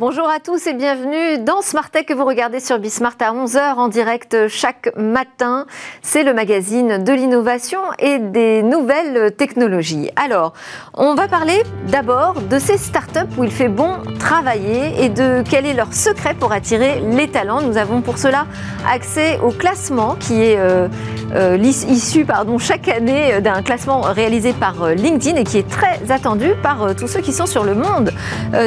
[0.00, 3.74] Bonjour à tous et bienvenue dans Smart Tech que vous regardez sur Bismart à 11h
[3.74, 5.66] en direct chaque matin.
[6.00, 10.08] C'est le magazine de l'innovation et des nouvelles technologies.
[10.16, 10.54] Alors,
[10.94, 15.66] on va parler d'abord de ces startups où il fait bon travailler et de quel
[15.66, 17.60] est leur secret pour attirer les talents.
[17.60, 18.46] Nous avons pour cela
[18.90, 20.88] accès au classement qui est euh,
[21.34, 25.98] euh, issu pardon, chaque année d'un classement réalisé par euh, LinkedIn et qui est très
[26.10, 28.12] attendu par tous ceux qui sont sur le monde,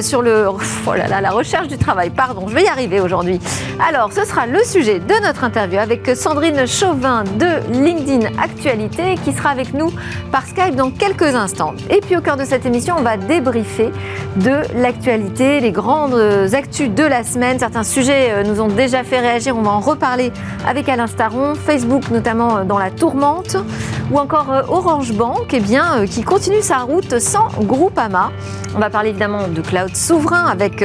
[0.02, 0.48] sur le...
[0.50, 2.10] Oh la recherche du travail.
[2.10, 3.40] Pardon, je vais y arriver aujourd'hui.
[3.88, 9.34] Alors, ce sera le sujet de notre interview avec Sandrine Chauvin de LinkedIn Actualité qui
[9.34, 9.92] sera avec nous
[10.32, 11.74] par Skype dans quelques instants.
[11.90, 13.92] Et puis au cœur de cette émission, on va débriefer
[14.38, 16.20] de l'actualité, les grandes
[16.54, 17.60] actus de la semaine.
[17.60, 19.56] Certains sujets euh, nous ont déjà fait réagir.
[19.58, 20.32] On va en reparler
[20.68, 23.58] avec Alain Staron, Facebook notamment euh, dans la tourmente,
[24.12, 28.32] ou encore euh, Orange Bank, eh bien, qui continue sa route sans Groupama.
[28.76, 30.84] On va parler évidemment de cloud souverain avec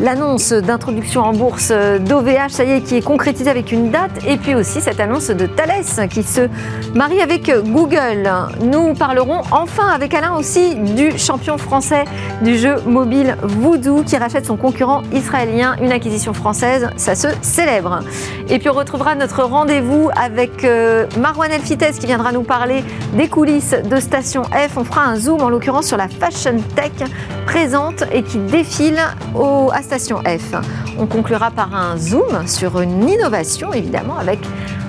[0.00, 4.36] l'annonce d'introduction en bourse d'OVH, ça y est, qui est concrétisée avec une date, et
[4.36, 6.48] puis aussi cette annonce de Thales qui se
[6.94, 8.30] marie avec Google.
[8.62, 12.04] Nous parlerons enfin avec Alain aussi du champion français
[12.42, 18.00] du jeu mobile Voodoo qui rachète son concurrent israélien, une acquisition française, ça se célèbre.
[18.48, 23.28] Et puis on retrouvera notre rendez-vous avec euh, Marwan Elfites qui viendra nous parler des
[23.28, 24.76] coulisses de Station F.
[24.76, 27.08] On fera un zoom en l'occurrence sur la fashion tech
[27.46, 30.54] présente et qui défile à Station F.
[30.98, 34.38] On conclura par un zoom sur une innovation évidemment avec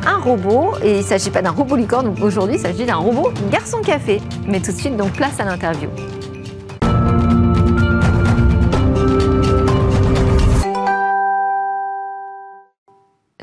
[0.05, 3.31] un robot et il ne s'agit pas d'un robot licorne aujourd'hui, il s'agit d'un robot
[3.51, 4.21] garçon café.
[4.47, 5.89] Mais tout de suite donc place à l'interview.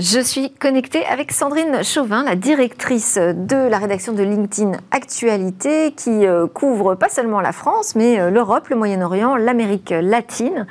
[0.05, 6.27] Je suis connectée avec Sandrine Chauvin, la directrice de la rédaction de LinkedIn Actualité, qui
[6.27, 10.67] euh, couvre pas seulement la France, mais euh, l'Europe, le Moyen-Orient, l'Amérique latine.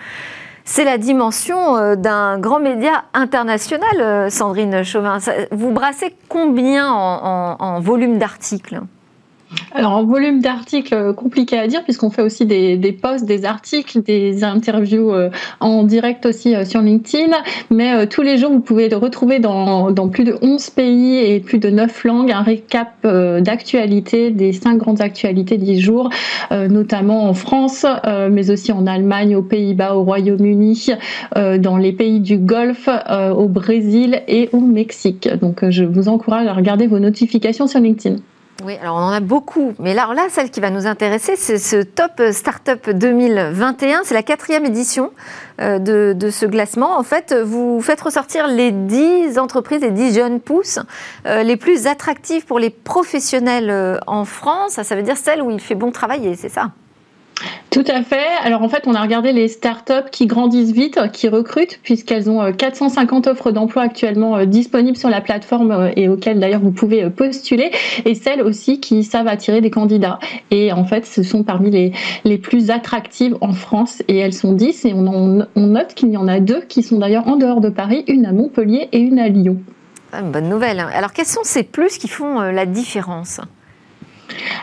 [0.66, 5.20] C'est la dimension euh, d'un grand média international, Sandrine Chauvin.
[5.52, 8.82] Vous brassez combien en, volume d'articles?
[9.74, 14.02] Alors, en volume d'articles, euh, compliqué à dire, puisqu'on fait aussi des, posts, des articles,
[14.02, 15.30] des interviews euh,
[15.60, 17.36] en direct aussi euh, sur LinkedIn.
[17.70, 21.58] Mais tous les jours, vous pouvez retrouver dans, dans, plus de 11 pays et plus
[21.58, 26.10] de 9 langues un récap d'actualité, des 5 grandes actualités du jour,
[26.52, 27.86] notamment en France,
[28.30, 30.88] mais aussi en Allemagne, aux Pays-Bas, au Royaume-Uni,
[31.36, 32.90] dans les pays du Golfe,
[33.36, 35.30] au Brésil et au Mexique.
[35.42, 38.18] Donc, je vous encourage à regarder vos notifications sur LinkedIn.
[38.64, 39.74] Oui, alors on en a beaucoup.
[39.80, 44.02] Mais là, celle qui va nous intéresser, c'est ce Top Startup 2021.
[44.04, 45.12] C'est la quatrième édition
[45.60, 46.98] euh, de, ce classement.
[46.98, 50.80] En fait, vous faites ressortir les 10 entreprises, les 10 jeunes pousses
[51.26, 54.74] euh, les plus attractives pour les professionnels euh, en France.
[54.74, 56.72] Ça, ça veut dire celles où il fait bon travailler, c'est ça
[57.72, 58.28] tout à fait.
[58.44, 62.52] Alors en fait, on a regardé les startups qui grandissent vite, qui recrutent, puisqu'elles ont
[62.52, 66.72] 450 euh, offres d'emploi actuellement euh, disponibles sur la plateforme euh, et auxquelles d'ailleurs vous
[66.72, 67.72] pouvez postuler,
[68.04, 70.20] et celles aussi qui savent attirer des candidats.
[70.52, 71.72] Et en fait, ce sont parmi
[72.24, 76.18] les, plus attractives en France, et elles sont 10, et on, on note qu'il y
[76.18, 79.18] en a deux qui sont d'ailleurs en dehors de Paris, une à Montpellier et une
[79.18, 79.58] à Lyon.
[80.12, 80.80] Ah, bonne nouvelle.
[80.80, 83.40] Alors quels sont ces plus qui font la différence?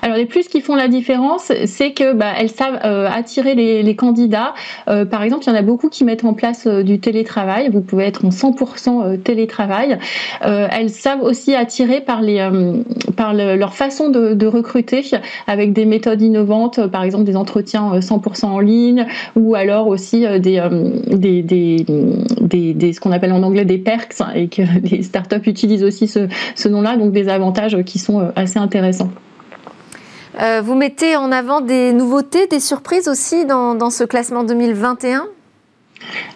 [0.03, 3.97] Alors les plus qui font la différence, c'est que bah, elles savent euh, attirer les,
[3.97, 4.55] candidats.
[4.89, 7.69] Euh, par exemple, il y en a beaucoup qui mettent en place euh, du télétravail.
[7.71, 9.99] Vous pouvez être en 100% télétravail.
[10.41, 15.05] elles savent aussi attirer par leur façon de, recruter
[15.47, 19.07] avec des méthodes innovantes, par exemple des entretiens 100% en ligne
[19.37, 20.59] ou alors aussi des
[22.93, 26.69] ce qu'on appelle en anglais des perks et que les startups utilisent aussi ce, ce
[26.69, 29.11] nom-là, donc des avantages qui sont assez intéressants.
[30.41, 35.27] Euh, vous mettez en avant des nouveautés, des surprises aussi dans, dans ce classement 2021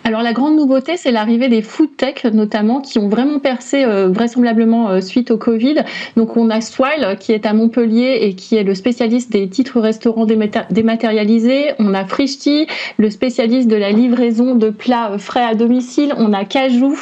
[0.05, 4.09] alors la grande nouveauté, c'est l'arrivée des food tech notamment qui ont vraiment percé euh,
[4.09, 5.76] vraisemblablement euh, suite au Covid.
[6.17, 9.81] Donc on a Swile qui est à Montpellier et qui est le spécialiste des titres
[9.81, 11.73] restaurants dématérialisés.
[11.79, 12.67] On a Frishti,
[12.97, 16.15] le spécialiste de la livraison de plats euh, frais à domicile.
[16.19, 16.97] On a Cajou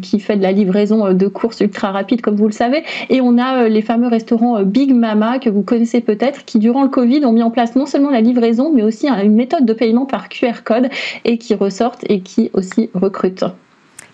[0.00, 2.84] qui fait de la livraison de courses ultra rapides comme vous le savez.
[3.10, 6.88] Et on a les fameux restaurants Big Mama que vous connaissez peut-être qui durant le
[6.88, 10.06] Covid ont mis en place non seulement la livraison mais aussi une méthode de paiement
[10.06, 10.88] par QR code
[11.24, 13.44] et qui ressortent et qui aussi recrutent.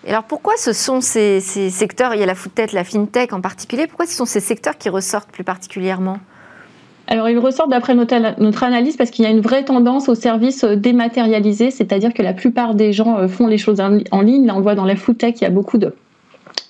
[0.05, 3.41] Et alors pourquoi ce sont ces, secteurs, il y a la food la fintech en
[3.41, 6.17] particulier, pourquoi ce sont ces secteurs qui ressortent plus particulièrement?
[7.07, 10.15] Alors, il ressort d'après notre, notre, analyse parce qu'il y a une vraie tendance aux
[10.15, 14.45] services dématérialisés, c'est-à-dire que la plupart des gens font les choses en ligne.
[14.45, 15.93] Là, on le voit dans la food tech, il y a beaucoup de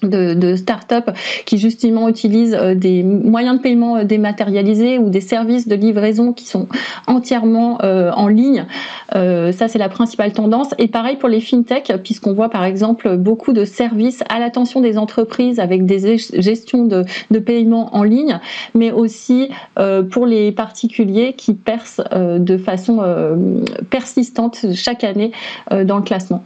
[0.08, 1.10] de, de start-up
[1.46, 6.34] qui justement utilisent euh, des moyens de paiement euh, dématérialisés ou des services de livraison
[6.34, 6.68] qui sont
[7.08, 8.66] entièrement euh, en ligne.
[9.12, 10.70] ça, c'est la principale tendance.
[10.78, 14.98] Et pareil pour les fintech, puisqu'on voit par exemple beaucoup de services à l'attention des
[14.98, 18.40] entreprises avec des gestions de, de paiement en ligne,
[18.74, 19.50] mais aussi
[20.12, 23.02] pour les particuliers qui percent de façon
[23.90, 25.32] persistante chaque année
[25.70, 26.44] dans le classement.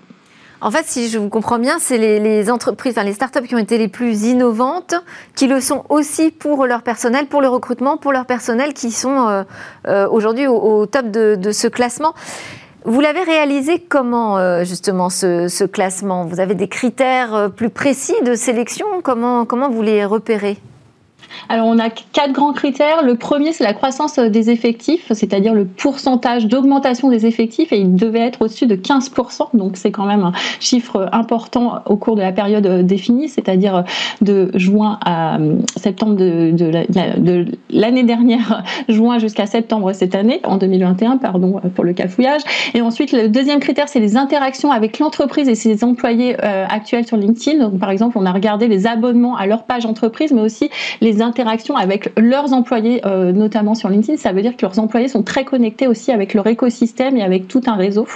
[0.60, 3.60] En fait, si je vous comprends bien, c'est les, entreprises, enfin les startups qui ont
[3.60, 4.96] été les plus innovantes,
[5.36, 9.28] qui le sont aussi pour leur personnel, pour le recrutement, pour leur personnel, qui sont
[9.28, 9.44] euh,
[9.88, 12.14] euh, aujourd'hui au, top de, ce classement.
[12.86, 16.26] Vous l'avez réalisé comment, euh, justement, ce, classement?
[16.26, 18.88] Vous avez des critères plus précis de sélection?
[19.04, 20.58] Comment, comment vous les repérez?
[21.50, 23.04] Alors, on a quatre grands critères.
[23.04, 27.96] Le premier, c'est la croissance des effectifs, c'est-à-dire le pourcentage d'augmentation des effectifs, et il
[27.96, 29.50] devait être au-dessus de 15%.
[29.54, 33.84] Donc, c'est quand même un chiffre important au cours de la période définie, c'est-à-dire
[34.22, 41.18] de juin à euh, septembre de, l'année dernière, juin jusqu'à septembre cette année, en 2021,
[41.18, 42.42] pardon pour le cafouillage.
[42.74, 47.08] Et ensuite, le deuxième critère, c'est les interactions avec l'entreprise et ses employés euh, actuels
[47.08, 47.60] sur LinkedIn.
[47.60, 50.70] Donc, par exemple, on a regardé les abonnements à leur page entreprise, mais aussi
[51.02, 54.18] les interactions avec leurs employés, euh, notamment sur LinkedIn.
[54.18, 57.48] Ça veut dire que leurs employés sont très connectés aussi avec leur écosystème et avec
[57.48, 58.08] tout un réseau.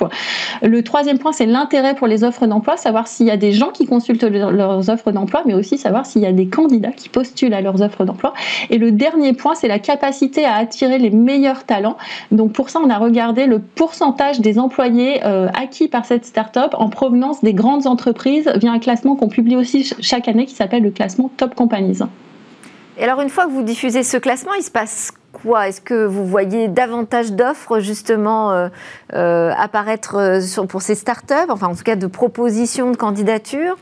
[0.62, 3.69] Le troisième point, c'est l'intérêt pour les offres d'emploi, savoir s'il y a des gens
[3.69, 7.53] qui consultent leurs offres d'emploi, mais aussi savoir s'il y a des candidats qui postulent
[7.53, 8.33] à leurs offres d'emploi.
[8.69, 11.98] Et le dernier point, c'est la capacité à attirer les meilleurs talents.
[12.31, 16.74] Donc pour ça, on a regardé le pourcentage des employés euh, acquis par cette start-up
[16.77, 20.83] en provenance des grandes entreprises via un classement qu'on publie aussi chaque année qui s'appelle
[20.83, 22.00] le classement Top Companies.
[22.97, 25.69] Et alors, une fois que vous diffusez ce classement, il se passe quoi?
[25.69, 28.67] Est-ce que vous voyez davantage d'offres justement euh,
[29.13, 33.77] euh, apparaître euh, pour ces startups, enfin en tout cas de propositions de candidatures?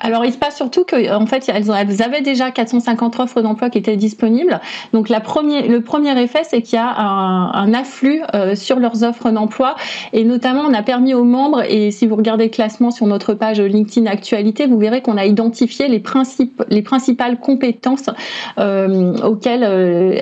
[0.00, 1.70] Alors, il se passe surtout qu'en fait, elles,
[2.02, 4.60] avaient déjà 450 offres d'emploi qui étaient disponibles.
[4.92, 9.30] Donc, la le premier effet, c'est qu'il y a un, afflux euh, sur leurs offres
[9.30, 9.74] d'emploi.
[10.12, 13.34] Et notamment, on a permis aux membres, et si vous regardez le classement sur notre
[13.34, 18.08] page LinkedIn Actualité, vous verrez qu'on a identifié les, principes, les principales compétences
[18.58, 20.20] euh, auxquelles, euh,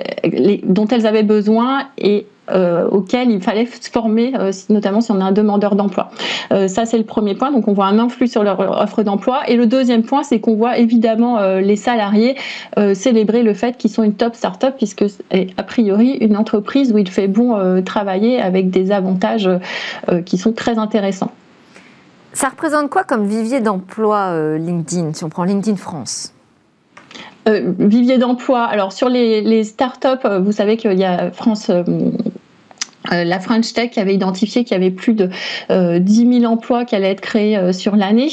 [0.63, 5.19] dont elles avaient besoin et euh, auquel il fallait se former, euh, notamment si on
[5.19, 6.09] a un demandeur d'emploi.
[6.53, 7.51] Euh, ça, c'est le premier point.
[7.51, 9.41] Donc, on voit un influx sur leur offre d'emploi.
[9.47, 12.35] Et le deuxième point, c'est qu'on voit évidemment les salariés
[12.93, 16.97] célébrer le fait qu'ils sont une top startup, puisque c'est a priori une entreprise où
[16.97, 19.49] il fait bon travailler avec des avantages
[20.25, 21.31] qui sont très intéressants.
[22.33, 26.33] Ça représente quoi comme vivier d'emploi LinkedIn, si on prend LinkedIn France?
[27.47, 28.63] Vivier d'emploi.
[28.63, 31.71] Alors sur les, les startups, vous savez qu'il y a France
[33.11, 35.31] la French Tech avait identifié qu'il y avait plus de 10
[35.71, 35.99] euh,
[36.39, 38.27] 000 emplois qui allaient être créés euh, sur l'année.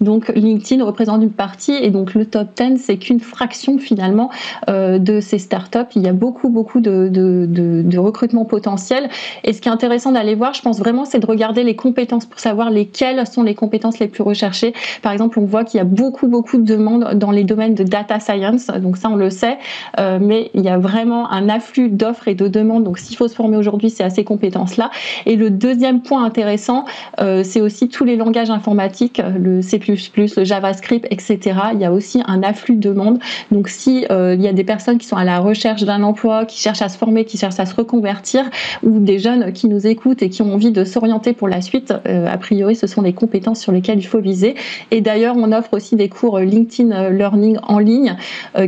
[0.00, 4.30] Donc LinkedIn représente une partie et donc le top 10 c'est qu'une fraction finalement
[4.68, 5.78] de ces startups.
[5.94, 9.08] Il y a beaucoup beaucoup de recrutement potentiel.
[9.44, 12.26] Et ce qui est intéressant d'aller voir, je pense vraiment, c'est de regarder les compétences
[12.26, 14.74] pour savoir lesquelles sont les compétences les plus recherchées.
[15.02, 17.84] Par exemple, on voit qu'il y a beaucoup beaucoup de demandes dans les domaines de
[17.84, 18.66] data science.
[18.66, 19.58] Donc ça on le sait,
[19.98, 22.84] mais il y a vraiment un afflux d'offres et de demandes.
[22.84, 24.90] Donc s'il faut se former aujourd'hui, c'est assez ces compétences-là.
[25.26, 26.84] Et le deuxième point intéressant,
[27.20, 29.80] euh, c'est aussi tous les langages informatiques, le C++,
[30.16, 31.38] le JavaScript, etc.
[31.74, 33.18] Il y a aussi un afflux de demande.
[33.50, 36.46] Donc si euh, il y a des personnes qui sont à la recherche d'un emploi,
[36.46, 38.44] qui cherchent à se former, qui cherchent à se reconvertir,
[38.82, 41.92] ou des jeunes qui nous écoutent et qui ont envie de s'orienter pour la suite,
[42.08, 44.54] euh, a priori, ce sont les compétences sur lesquelles il faut viser.
[44.90, 48.16] Et d'ailleurs, on offre aussi des cours LinkedIn Learning en ligne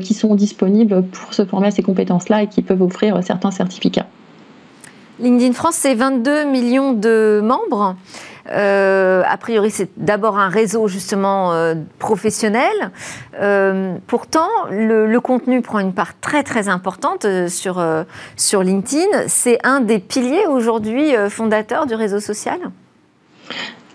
[0.01, 4.07] qui sont disponibles pour se former à ces compétences-là et qui peuvent offrir certains certificats.
[5.21, 7.97] LinkedIn France, c'est 22 millions de membres.
[8.51, 12.91] Euh, a priori, c'est d'abord un réseau justement euh, professionnel.
[13.41, 17.85] Euh, pourtant, le, contenu prend une part très très importante sur,
[18.37, 19.27] sur LinkedIn.
[19.27, 22.59] C'est un des piliers aujourd'hui fondateurs du réseau social?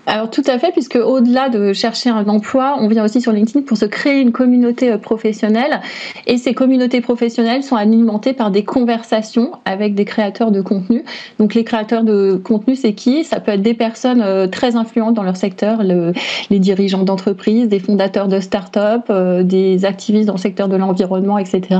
[0.05, 3.61] Alors tout à fait, puisque au-delà de chercher un emploi, on vient aussi sur LinkedIn
[3.61, 5.79] pour se créer une communauté euh, professionnelle.
[6.27, 11.05] Et ces communautés professionnelles sont alimentées par des conversations avec des créateurs de contenu.
[11.39, 13.23] Donc les créateurs de contenu, c'est qui?
[13.23, 17.79] Ça peut être des personnes euh, très influentes dans leur secteur, les dirigeants d'entreprises, des
[17.79, 21.79] fondateurs de start-up, euh, des activistes dans le secteur de l'environnement, etc.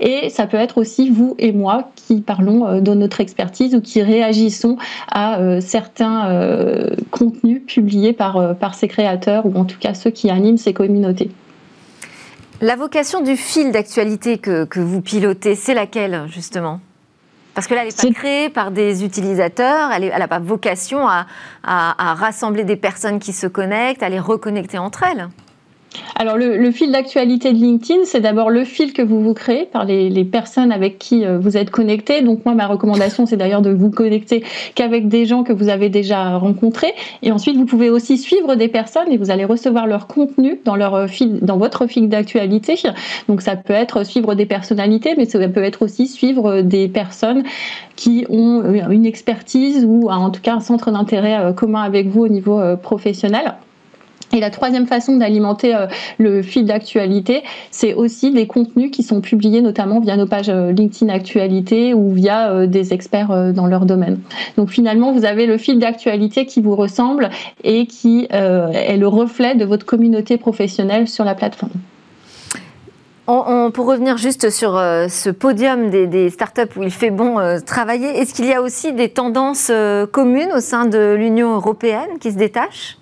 [0.00, 4.02] Et ça peut être aussi vous et moi qui parlons de notre expertise ou qui
[4.02, 4.76] réagissons
[5.10, 10.30] à certains contenus publiés par, euh, par ces créateurs ou en tout cas ceux qui
[10.30, 11.30] animent ces communautés.
[12.60, 16.80] La vocation du fil d'actualité que, que vous pilotez, c'est laquelle justement?
[17.54, 21.26] Parce que là, elle n'est pas créée par des utilisateurs, elle n'a pas vocation à,
[21.62, 25.28] à, rassembler des personnes qui se connectent, à les reconnecter entre elles.
[26.16, 29.84] Alors le, fil d'actualité de LinkedIn, c'est d'abord le fil que vous vous créez par
[29.84, 32.22] les, personnes avec qui euh, vous êtes connecté.
[32.22, 35.88] Donc moi, ma recommandation, c'est d'ailleurs de vous connecter qu'avec des gens que vous avez
[35.88, 36.94] déjà rencontrés.
[37.22, 40.76] Et ensuite, vous pouvez aussi suivre des personnes et vous allez recevoir leur contenu dans
[40.76, 42.76] leur fil, dans votre fil d'actualité.
[43.28, 47.42] Donc ça peut être suivre des personnalités, mais ça peut être aussi suivre des personnes
[47.96, 52.22] qui ont une expertise ou en tout cas un centre d'intérêt euh, commun avec vous
[52.22, 53.54] au niveau euh, professionnel.
[54.32, 55.86] Et la troisième façon d'alimenter euh,
[56.18, 60.72] le fil d'actualité, c'est aussi des contenus qui sont publiés notamment via nos pages euh,
[60.72, 64.20] LinkedIn Actualité ou via euh, des experts dans leur domaine.
[64.56, 67.30] Donc finalement, vous avez le fil d'actualité qui vous ressemble
[67.62, 71.70] et qui est le reflet de votre communauté professionnelle sur la plateforme.
[73.26, 78.34] pour revenir juste sur ce podium des, des, startups où il fait bon travailler, est-ce
[78.34, 79.70] qu'il y a aussi des tendances
[80.12, 82.98] communes au sein de l'Union européenne qui se détachent?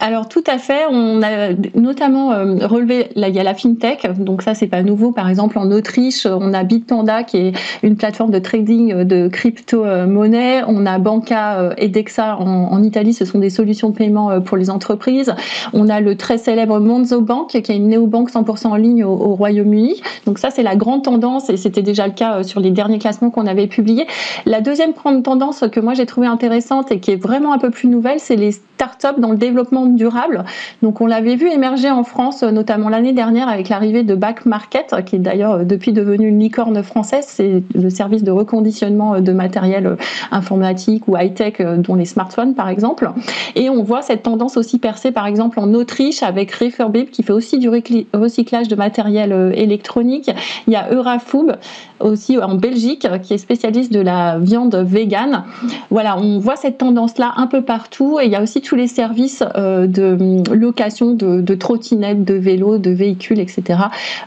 [0.00, 4.06] Alors tout à fait, on a notamment euh, relevé, là, il y a la fintech,
[4.18, 5.12] donc ça c'est pas nouveau.
[5.12, 10.62] Par exemple en Autriche, on a Bitpanda qui est une plateforme de trading de crypto-monnaie.
[10.66, 14.56] On a Banca et Dexa en, Italie, ce sont des solutions de paiement euh, pour
[14.56, 15.34] les entreprises.
[15.72, 19.34] On a le très célèbre Monzo Bank qui est une néobanque 100% en ligne au,
[19.34, 20.00] Royaume-Uni.
[20.26, 22.98] Donc ça c'est la grande tendance et c'était déjà le cas euh, sur les derniers
[22.98, 24.06] classements qu'on avait publiés.
[24.46, 27.70] La deuxième grande tendance que moi j'ai trouvé intéressante et qui est vraiment un peu
[27.70, 30.44] plus nouvelle, c'est les startups dans le développement durable.
[30.82, 34.94] Donc on l'avait vu émerger en France, notamment l'année dernière avec l'arrivée de Back Market,
[35.06, 37.24] qui est d'ailleurs depuis devenu une licorne française.
[37.28, 39.96] C'est le service de reconditionnement de matériel
[40.30, 43.10] informatique ou high-tech, dont les smartphones par exemple.
[43.54, 47.32] Et on voit cette tendance aussi percer par exemple en Autriche avec Refurbib qui fait
[47.32, 50.30] aussi du recyclage de matériel euh, électronique.
[50.66, 51.58] Il y a Eurofood
[52.00, 55.44] aussi en Belgique qui est spécialiste de la viande végane.
[55.90, 58.88] Voilà, on voit cette tendance-là un peu partout et il y a aussi tous les
[58.88, 63.80] services euh, de location de, trottinettes, de vélos, de véhicules, etc.,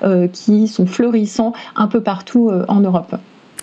[0.03, 3.15] euh, qui sont florissants un peu partout euh, en Europe.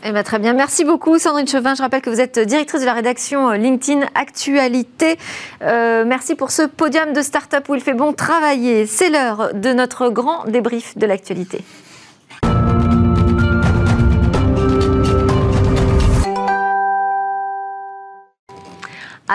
[0.07, 1.75] Eh ben, très bien, merci beaucoup Sandrine Chevin.
[1.75, 5.17] Je rappelle que vous êtes directrice de la rédaction euh, LinkedIn Actualité.
[5.63, 8.87] merci pour ce podium de start-up où il fait bon travailler.
[8.87, 11.61] C'est l'heure de notre grand débrief de l'actualité.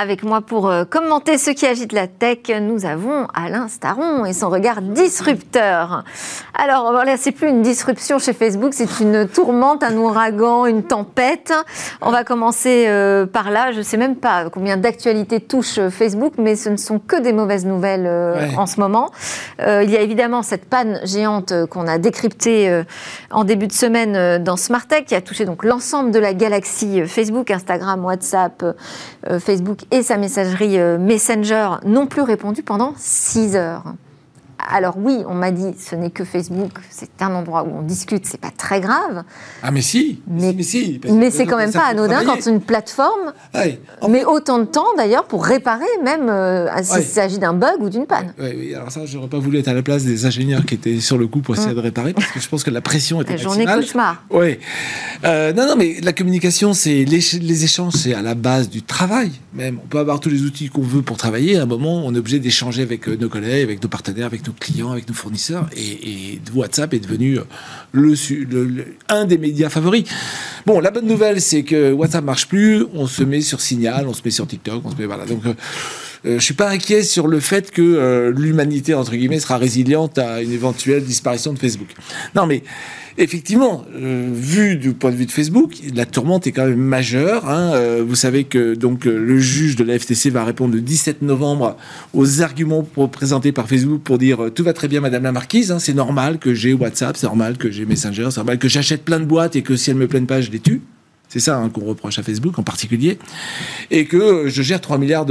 [0.02, 4.32] Avec moi pour euh, commenter ce qui agite la tech, nous avons Alain Staron et
[4.32, 6.06] son regard disrupteur.
[6.54, 11.52] Alors voilà, c'est plus une disruption chez Facebook, c'est une tourmente, un ouragan, une tempête.
[12.02, 13.74] On va commencer euh, par là.
[13.74, 17.20] Je ne sais même pas combien d'actualités touche euh, Facebook, mais ce ne sont que
[17.20, 18.08] des mauvaises nouvelles
[18.56, 19.12] en ce moment.
[19.60, 22.84] il y a évidemment cette panne géante qu'on a décryptée
[23.32, 27.06] en début de semaine dans Smart Tech, qui a touché donc l'ensemble de la galaxie
[27.06, 28.64] Facebook, Instagram, WhatsApp,
[29.40, 33.94] Facebook et sa messagerie euh, Messenger n'ont plus répondu pendant 6 heures.
[34.68, 38.26] Alors oui, on m'a dit, ce n'est que Facebook, c'est un endroit où on discute,
[38.26, 39.24] c'est pas très grave.
[39.64, 41.00] Ah mais si, mais, mais si.
[41.10, 43.34] Mais c'est quand même pas anodin quand une plateforme
[44.10, 48.06] met autant de temps d'ailleurs pour réparer, même euh, s'il s'agit d'un bug ou d'une
[48.06, 48.34] panne.
[48.40, 51.18] Oui, alors ça, j'aurais pas voulu être à la place des ingénieurs qui étaient sur
[51.18, 51.76] le coup pour essayer hum.
[51.76, 53.66] de réparer, parce que je pense que la pression était la maximale.
[53.66, 54.24] Journée cauchemar.
[54.32, 54.60] Oui.
[55.24, 59.32] Euh, non, non, mais la communication, c'est les, échanges, c'est à la base du travail
[59.54, 59.80] même.
[59.84, 61.58] On peut avoir tous les outils qu'on veut pour travailler.
[61.58, 64.46] À un moment, on est obligé d'échanger avec euh, nos collègues, avec nos partenaires, avec
[64.46, 65.70] nos clients, avec nos fournisseurs.
[65.76, 67.44] Et, WhatsApp est devenu euh,
[67.92, 70.06] le, un des médias favoris.
[70.66, 72.86] Bon, la bonne nouvelle, c'est que WhatsApp marche plus.
[72.94, 75.26] On se met sur Signal, on se met sur TikTok, on se met voilà.
[75.26, 75.54] Donc euh,
[76.26, 80.42] euh, je suis pas inquiet sur le fait que l'humanité entre guillemets sera résiliente à
[80.42, 81.90] une éventuelle disparition de Facebook.
[82.36, 82.64] Non, mais
[83.20, 87.48] effectivement, euh, vu du point de vue de Facebook, la tourmente est quand même majeure.
[87.48, 87.74] Hein.
[87.74, 91.22] Euh, vous savez que donc euh, le juge de la FTC va répondre le 17
[91.22, 91.76] novembre
[92.14, 95.72] aux arguments présentés par Facebook pour dire tout va très bien, Madame la Marquise.
[95.72, 95.80] Hein.
[95.80, 99.20] c'est normal que j'ai WhatsApp, c'est normal que j'ai Messenger, c'est normal que j'achète plein
[99.20, 100.82] de boîtes et que si elles me plaignent pas, je les tue.
[101.28, 103.20] C'est ça hein, qu'on reproche à Facebook en particulier,
[103.92, 105.28] et que je gère 3 milliards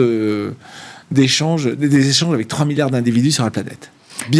[1.10, 3.90] d'échanges, des échanges avec 3 milliards d'individus sur la planète.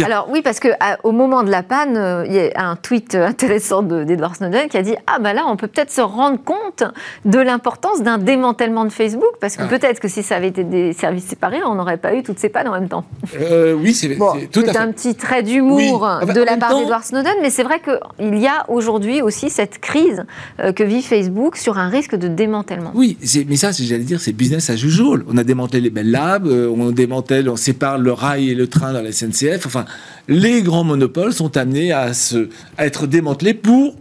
[0.03, 3.81] Alors oui, parce qu'au moment de la panne, euh, il y a un tweet intéressant
[3.81, 6.83] d'Edward Snowden qui a dit ah bah là on peut peut-être se rendre compte
[7.25, 9.67] de l'importance d'un démantèlement de Facebook parce que ah.
[9.67, 12.49] peut-être que si ça avait été des services séparés, on n'aurait pas eu toutes ces
[12.49, 13.05] pannes en même temps.
[13.39, 14.77] Euh, oui, c'est bon, tout à fait.
[14.77, 18.65] un petit trait d'humour de la part d'Edward Snowden, mais c'est vrai qu'il y a
[18.69, 20.25] aujourd'hui aussi cette crise
[20.59, 22.91] euh, que vit Facebook sur un risque de démantèlement.
[22.93, 23.17] Oui,
[23.47, 25.23] mais ça, j'allais dire, c'est business as usual.
[25.27, 28.93] On a démantelé les belles labs, on démantèle, on sépare le rail et le train
[28.93, 29.85] dans la SNCF enfin,
[30.27, 33.95] les grands monopoles sont amenés à, se, à être démantelés pour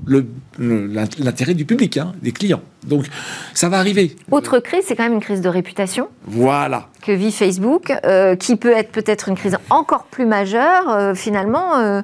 [0.58, 2.62] l'intérêt du public, hein, des clients.
[2.86, 3.06] Donc,
[3.54, 4.16] ça va arriver.
[4.30, 6.08] Autre crise, c'est quand même une crise de réputation.
[6.26, 6.88] Voilà.
[7.02, 10.88] Que vit Facebook, euh, qui peut être peut-être une crise encore plus majeure.
[10.88, 12.02] Euh, finalement, euh,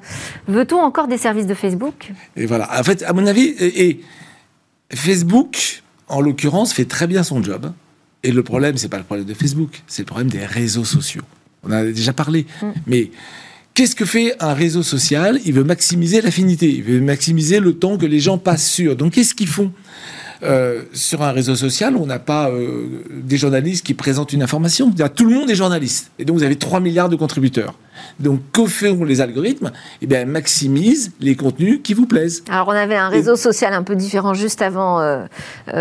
[0.49, 2.13] veut-on encore des services de Facebook?
[2.37, 2.69] Et voilà.
[2.79, 4.01] En fait, à mon avis, et,
[4.93, 7.73] Facebook, en l'occurrence, fait très bien son job.
[8.23, 11.23] Et le problème, c'est pas le problème de Facebook, c'est le problème des réseaux sociaux.
[11.63, 12.47] On en a déjà parlé.
[12.63, 12.67] Mm.
[12.87, 13.11] Mais
[13.75, 15.41] Qu'est-ce que fait un réseau social?
[15.45, 18.95] Il veut maximiser l'affinité, il veut maximiser le temps que les gens passent sur.
[18.95, 19.73] Donc qu'est-ce qu'ils font?
[20.43, 24.91] Euh, sur un réseau social, on n'a pas euh, des journalistes qui présentent une information.
[25.15, 26.11] Tout le monde est journaliste.
[26.19, 27.75] Et donc, vous avez 3 milliards de contributeurs.
[28.19, 29.71] Donc, que font les algorithmes?
[30.03, 32.43] Eh bien, maximisent les contenus qui vous plaisent.
[32.51, 35.25] Alors, on avait un réseau social un peu différent juste avant euh,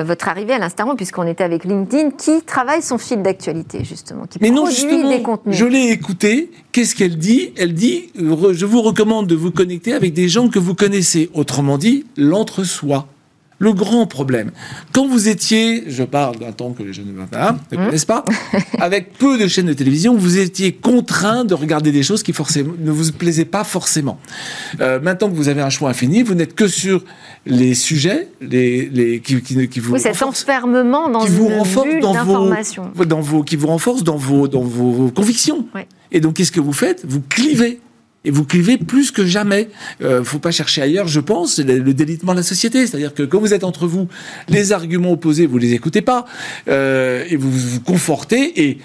[0.04, 4.38] votre arrivée à l'instant, puisqu'on était avec LinkedIn, qui travaille son fil d'actualité, justement, qui
[4.42, 5.58] Mais non, justement, des contenus.
[5.58, 6.52] Je l'ai écouté.
[6.72, 7.52] Qu'est-ce qu'elle dit?
[7.58, 11.30] Elle dit Je vous recommande de vous connecter avec des gens que vous connaissez.
[11.34, 13.08] Autrement dit, l'entre-soi
[13.64, 14.52] le grand problème.
[14.92, 17.60] Quand vous étiez, je parle d'un temps que les jeunes ne mmh.
[17.86, 18.26] connaissent pas,
[18.80, 22.74] avec peu de chaînes de télévision, vous étiez contraint de regarder des choses qui forcément,
[22.78, 24.20] ne vous plaisaient pas forcément.
[24.82, 27.04] Euh, maintenant que vous avez un choix infini, vous n'êtes que sur
[27.46, 32.14] les sujets les, les, qui, qui, vous oui, cet enfermement dans qui vous renforce dans
[32.24, 35.66] vos, dans vos, qui vous renforce dans vos, dans vos convictions.
[36.12, 37.04] Et donc, qu'est-ce que vous faites?
[37.06, 37.80] Vous clivez
[38.26, 39.70] et vous clivez plus que jamais.
[40.02, 42.88] Euh, faut pas chercher ailleurs, je pense, le, délitement de la société.
[42.88, 44.08] C'est-à-dire que quand vous êtes entre vous,
[44.48, 46.26] les arguments opposés, vous les écoutez pas,
[46.68, 48.78] euh, et vous vous confortez et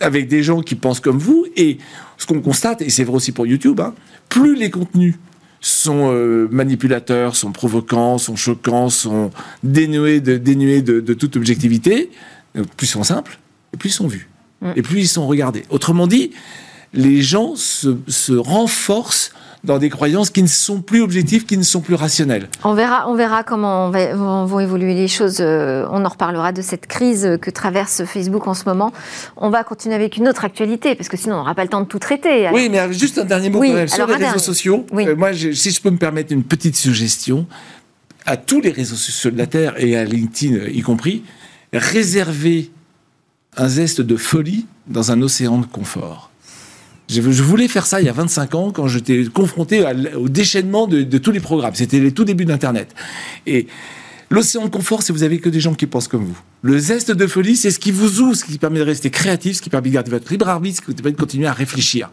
[0.00, 1.46] avec des gens qui pensent comme vous.
[1.56, 1.78] Et
[2.18, 3.94] ce qu'on constate, et c'est vrai aussi pour YouTube, hein,
[4.28, 5.14] plus les contenus
[5.60, 9.30] sont euh, manipulateurs, sont provocants, sont choquants, sont
[9.62, 12.10] dénués de, dénués de, de toute objectivité,
[12.76, 13.38] plus ils sont simples,
[13.74, 14.30] et plus ils sont vus,
[14.62, 14.72] mm.
[14.76, 15.64] et plus ils sont regardés.
[15.68, 16.30] Autrement dit,
[16.92, 19.32] les gens se, renforcent
[19.62, 22.48] dans des croyances qui ne sont plus objectives, qui ne sont plus rationnelles.
[22.64, 25.38] On verra, on verra comment vont évoluer les choses.
[25.40, 28.90] Euh, on en reparlera de cette crise que traverse Facebook en ce moment.
[29.36, 31.82] On va continuer avec une autre actualité, parce que sinon on n'aura pas le temps
[31.82, 32.48] de tout traiter.
[32.52, 34.86] Oui, mais juste un dernier mot sur les réseaux sociaux.
[34.94, 37.46] Euh, moi, si je peux me permettre une petite suggestion,
[38.24, 41.22] à tous les réseaux sociaux de la Terre, et à LinkedIn y compris,
[41.72, 42.70] réservez
[43.56, 46.29] un zeste de folie dans un océan de confort.
[47.10, 49.84] Je, voulais faire ça il y a 25 ans quand j'étais confronté
[50.16, 51.74] au déchaînement de, tous les programmes.
[51.74, 52.94] C'était les tout débuts d'Internet.
[53.46, 53.66] Et
[54.30, 56.38] l'océan de confort, c'est vous avez que des gens qui pensent comme vous.
[56.62, 59.56] Le zeste de folie, c'est ce qui vous ouvre, ce qui permet de rester créatif,
[59.56, 62.10] ce qui permet de garder votre libre arbitre, ce qui permet de continuer à réfléchir.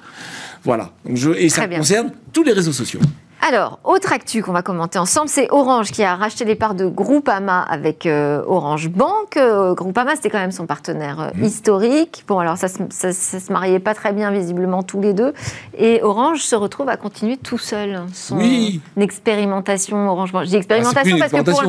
[0.63, 0.91] Voilà.
[1.37, 2.99] et ça concerne tous les réseaux sociaux.
[3.41, 6.87] Alors, autre actu qu'on va commenter ensemble, c'est Orange qui a racheté les parts de
[6.87, 9.37] Groupama avec euh, Orange Bank.
[9.37, 11.43] Euh, Groupama, c'était quand même son partenaire euh, mmh.
[11.43, 12.23] historique.
[12.27, 15.33] Bon, alors ça, ça, se mariait pas très bien visiblement tous les deux.
[15.77, 18.39] Et Orange se retrouve à continuer tout seul son
[18.99, 20.45] expérimentation Orange Bank.
[20.45, 21.63] Je dis expérimentation ah, parce que pour...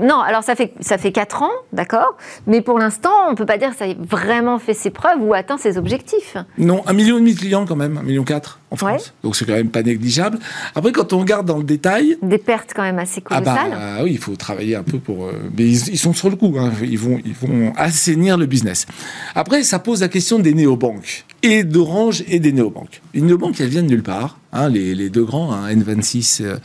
[0.00, 2.16] Non, alors ça fait, ça fait 4 ans, d'accord?
[2.46, 5.20] Mais pour l'instant, on ne peut pas dire que ça ait vraiment fait ses preuves
[5.20, 6.36] ou atteint ses objectifs.
[6.58, 9.14] Non, un million et demi de clients quand même, un million quatre en France.
[9.22, 10.38] Donc c'est quand même pas négligeable.
[10.74, 12.18] Après, quand on regarde dans le détail...
[12.22, 13.78] Des pertes quand même assez ah bah, colossales.
[13.80, 15.26] Ah oui, il faut travailler un peu pour...
[15.26, 16.72] Euh, mais ils, sont sur le coup, hein.
[16.82, 18.86] ils, vont, ils vont assainir le business.
[19.34, 23.02] Après, ça pose la question des néobanques, et d'Orange et des néobanques.
[23.12, 24.38] Les néobanques, elles viennent nulle part.
[24.56, 26.56] Hein, les, deux grands, hein, N26 euh,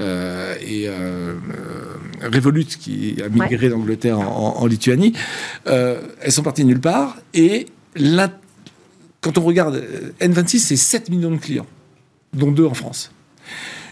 [0.00, 0.88] euh, et
[2.24, 5.12] Revolut, qui a migré d'Angleterre en, en, Lituanie,
[5.66, 7.16] elles sont parties nulle part.
[7.34, 7.66] Et
[9.22, 11.66] quand on regarde, euh, N26, c'est 7 millions de clients,
[12.34, 13.12] dont deux en France.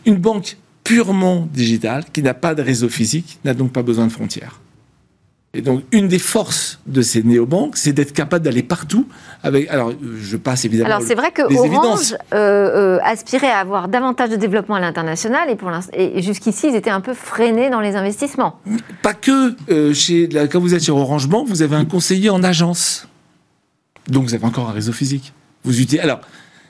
[0.05, 4.13] Une banque purement digitale, qui n'a pas de réseau physique, n'a donc pas besoin de
[4.13, 4.61] frontières.
[5.53, 9.09] Et donc, une des forces de ces néobanques, c'est d'être capable d'aller partout.
[9.43, 10.89] Avec, alors, je passe évidemment.
[10.91, 15.51] Alors, c'est vrai que Orange euh, euh, aspirait à avoir davantage de développement à l'international,
[15.51, 18.61] et, pour et jusqu'ici, ils étaient un peu freinés dans les investissements.
[19.03, 19.57] Pas que.
[19.93, 23.09] chez, quand vous êtes sur Orange Bank, vous avez un conseiller en agence.
[24.09, 25.33] Donc vous avez encore un réseau physique.
[25.65, 26.01] Vous utilisez.
[26.01, 26.21] Alors,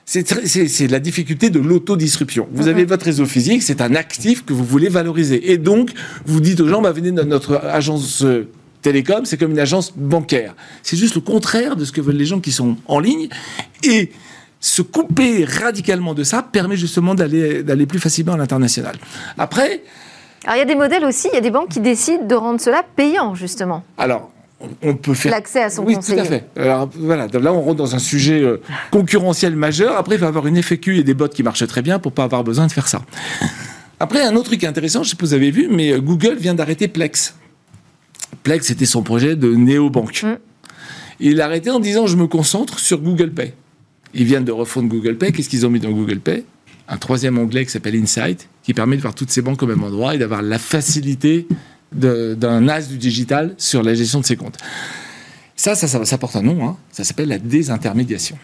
[0.05, 2.49] c'est la difficulté de l'autodistribution.
[2.53, 5.53] Vous avez votre réseau physique, c'est un actif que vous voulez valoriser.
[5.53, 5.93] Et donc,
[6.27, 8.49] vous dites aux gens, bah, venez dans notre agence euh,
[8.83, 10.55] télécom, c'est comme une agence bancaire.
[10.83, 13.29] C'est juste le contraire de ce que veulent les gens qui sont en ligne.
[13.83, 14.11] Et
[14.61, 18.97] se couper radicalement de ça permet justement d'aller plus facilement à l'international.
[19.39, 19.83] Après...
[20.45, 22.35] Alors il y a des modèles aussi, il y a des banques qui décident de
[22.35, 23.85] rendre cela payant, justement.
[23.99, 24.31] Alors,
[24.83, 26.19] on peut faire l'accès à son oui, conseiller.
[26.19, 26.45] tout à fait.
[26.57, 29.97] Alors, voilà, là on rentre dans un sujet euh, concurrentiel majeur.
[29.97, 32.25] Après, il faut avoir une FAQ et des bots qui marchent très bien pour pas
[32.25, 33.03] avoir besoin de faire ça.
[33.99, 36.37] Après, un autre truc intéressant, je sais pas si vous avez vu, mais euh, Google
[36.37, 37.35] vient d'arrêter Plex.
[38.43, 40.23] Plex, c'était son projet de néobanque.
[40.23, 40.39] Mm.
[41.21, 43.53] Il l'a arrêté en disant je me concentre sur Google Pay.
[44.15, 45.33] Ils viennent de refondre Google Pay.
[45.33, 46.45] Qu'est-ce qu'ils ont mis dans Google Pay?
[46.89, 49.85] Un troisième onglet qui s'appelle Insight, qui permet de voir toutes ces banques au même
[49.85, 51.47] endroit et d'avoir la facilité
[51.93, 54.59] d'un as du digital sur la gestion de ses comptes.
[55.57, 56.77] Ça, ça, ça, porte un nom, hein.
[56.91, 58.39] ça s'appelle la désintermédiation.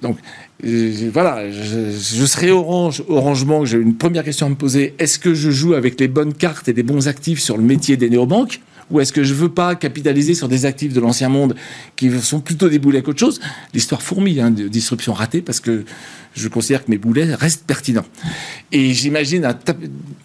[0.00, 0.16] Donc
[0.64, 5.18] euh, voilà, je, je, serai Orange, Orange j'ai une première question à me poser, est-ce
[5.18, 8.10] que je joue avec les bonnes cartes et des bons actifs sur le métier des
[8.10, 8.60] néobanques?
[8.90, 11.54] Ou est-ce que je veux pas capitaliser sur des actifs de l'ancien monde
[11.96, 13.40] qui sont plutôt des boulets qu'autre chose?
[13.72, 15.84] L'histoire fourmille hein, de disruption ratée parce que
[16.34, 18.06] je considère que mes boulets restent pertinents.
[18.72, 19.54] Et j'imagine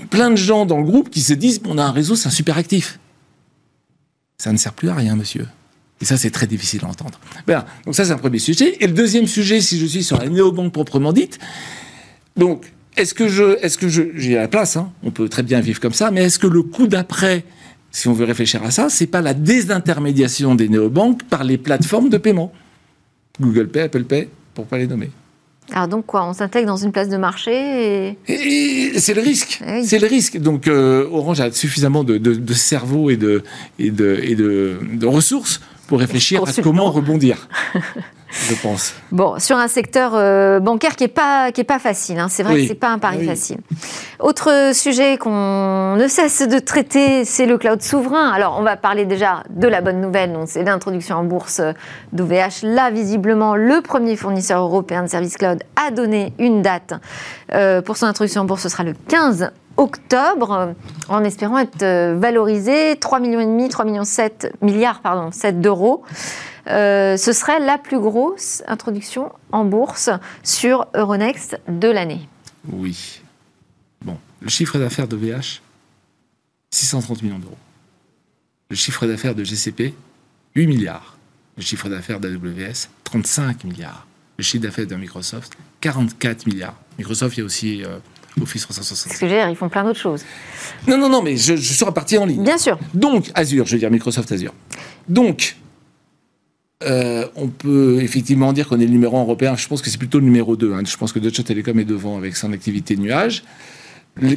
[0.09, 2.31] plein de gens dans le groupe qui se disent on a un réseau, c'est un
[2.31, 2.99] super actif.
[4.37, 5.45] Ça ne sert plus à rien, monsieur.
[6.01, 7.19] Et ça, c'est très difficile à entendre.
[7.45, 8.77] Bien, donc ça, c'est un premier sujet.
[8.79, 11.39] Et le deuxième sujet, si je suis sur la néobanque proprement dite,
[12.37, 15.79] donc, est-ce que je, est-ce que j'ai la place, hein, on peut très bien vivre
[15.79, 17.43] comme ça, mais est-ce que le coup d'après,
[17.91, 22.09] si on veut réfléchir à ça, c'est pas la désintermédiation des néobanques par les plateformes
[22.09, 22.51] de paiement
[23.39, 25.09] Google Pay, Apple Pay, pour pas les nommer.
[25.71, 28.99] Alors donc quoi, on s'intègre dans une place de marché et...
[28.99, 29.61] c'est le risque.
[29.65, 30.37] Eh c'est le risque.
[30.37, 33.43] Donc euh, Orange a suffisamment de, de, cerveau et, de,
[33.77, 37.47] et, de, et de, ressources pour réfléchir à comment rebondir.
[38.31, 38.93] je pense.
[39.11, 42.27] Bon, sur un secteur euh, bancaire qui n'est pas, qui est pas facile, hein.
[42.29, 43.57] c'est vrai que ce n'est pas un pari facile.
[44.19, 48.29] Autre sujet qu'on ne cesse de traiter, c'est le cloud souverain.
[48.29, 51.61] Alors, on va parler déjà de la bonne nouvelle, c'est l'introduction en bourse
[52.13, 52.63] d'OVH.
[52.63, 56.93] Là, visiblement, le premier fournisseur européen de services cloud a donné une date
[57.53, 60.73] euh, pour son introduction en bourse, ce sera le 15 octobre,
[61.07, 66.03] en espérant être euh, valorisé 3,5 millions, 3 millions 7 milliards pardon, 7 d'euros.
[66.69, 70.09] Euh, ce serait la plus grosse introduction en bourse
[70.43, 72.27] sur Euronext de l'année.
[72.67, 73.21] Oui.
[74.03, 75.61] Bon, le chiffre d'affaires de VH,
[76.71, 77.57] 630 millions d'euros.
[78.69, 79.95] Le chiffre d'affaires de GCP,
[80.55, 81.17] 8 milliards.
[81.57, 84.05] Le chiffre d'affaires d'AWS, 35 milliards.
[84.37, 86.75] Le chiffre d'affaires de Microsoft, 44 milliards.
[86.97, 87.97] Microsoft, il y a aussi euh,
[88.41, 89.13] Office 365.
[89.13, 90.23] Ce que dire, ils font plein d'autres choses.
[90.87, 92.43] Non, non, non, mais je, je suis reparti en ligne.
[92.43, 92.77] Bien sûr.
[92.93, 94.53] Donc, Azure, je veux dire Microsoft Azure.
[95.07, 95.57] Donc,
[96.85, 99.55] euh, on peut effectivement dire qu'on est le numéro un européen.
[99.57, 100.73] Je pense que c'est plutôt le numéro 2.
[100.73, 100.81] Hein.
[100.85, 103.43] Je pense que Deutsche Telekom est devant avec son activité nuage.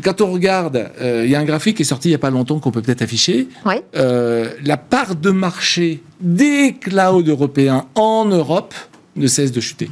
[0.03, 2.19] Quand on regarde, euh, il y a un graphique qui est sorti il n'y a
[2.19, 3.49] pas longtemps qu'on peut peut-être afficher.
[3.97, 8.75] Euh, la part de marché des clouds européens en Europe
[9.17, 9.91] ne cesse de chuter.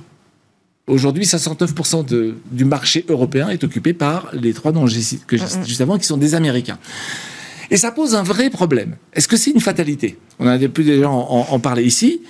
[0.86, 5.80] Aujourd'hui, 69% de, du marché européen est occupé par les trois dont j'ai cité juste
[5.80, 6.78] avant, qui sont des Américains.
[7.70, 8.96] Et ça pose un vrai problème.
[9.12, 10.18] Est-ce que c'est une fatalité?
[10.38, 12.22] On en a pu déjà en, en parler ici.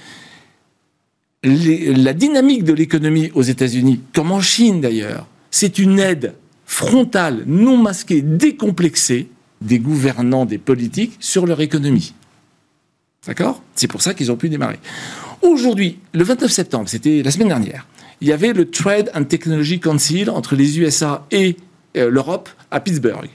[1.42, 6.34] la dynamique de l'économie aux États-Unis, comme en Chine d'ailleurs, c'est une aide
[6.66, 9.28] frontale, non masquée, décomplexée
[9.60, 12.14] des gouvernants, des politiques sur leur économie.
[13.26, 13.62] D'accord?
[13.74, 14.78] C'est pour ça qu'ils ont pu démarrer.
[15.42, 17.86] Aujourd'hui, le 29 septembre, c'était la semaine dernière,
[18.20, 21.56] il y avait le Trade and Technology Council entre les USA et
[21.96, 23.30] euh, l'Europe à Pittsburgh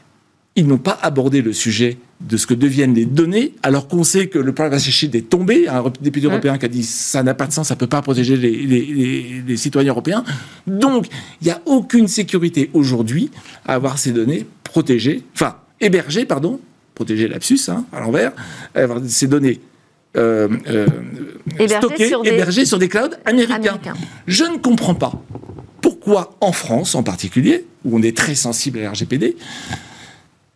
[0.56, 4.28] ils n'ont pas abordé le sujet de ce que deviennent les données, alors qu'on sait
[4.28, 5.68] que le privacy shield est tombé.
[5.68, 8.02] Un député européen qui a dit ça n'a pas de sens, ça ne peut pas
[8.02, 10.24] protéger les, citoyens européens.
[10.66, 11.08] Donc,
[11.42, 13.32] il n'y a aucune sécurité aujourd'hui
[13.66, 16.62] à avoir ces données protégées, enfin, hébergées, pardon,
[16.94, 18.32] protégées lapsus, hein, à l'envers,
[18.74, 19.60] avoir ces données
[20.16, 20.88] euh, euh,
[21.68, 23.78] stockées, sur hébergées sur des clouds américains.
[24.26, 25.22] Je ne comprends pas
[25.82, 29.36] pourquoi en France en particulier, où on est très sensible à RGPD,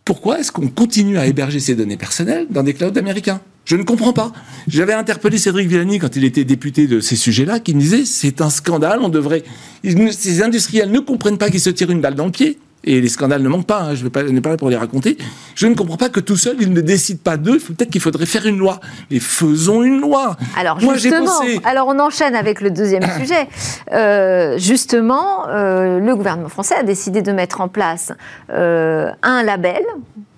[0.06, 3.42] pourquoi est-ce qu'on continue à héberger ces données personnelles dans des clouds américains?
[3.66, 4.32] Je ne comprends pas.
[4.68, 8.42] J'avais interpellé Cédric Villani quand il était député de ces sujets-là, qui me disait c'est
[8.42, 9.44] un scandale, on devrait.
[9.84, 12.58] Ces industriels ne comprennent pas qu'ils se tirent une balle dans le pied.
[12.86, 15.18] Et les scandales ne manquent pas, hein, je ne vais pas là pour les raconter.
[15.56, 17.60] Je ne comprends pas que tout seul, ils ne décident pas d'eux.
[17.60, 18.80] Peut-être qu'il faudrait faire une loi.
[19.12, 20.38] Mais faisons une loi.
[20.58, 23.50] Alors, Moi, justement, alors on enchaîne avec le deuxième sujet.
[23.92, 28.13] Euh, justement, euh, le gouvernement français a décidé de mettre en place
[28.50, 29.84] euh, un label,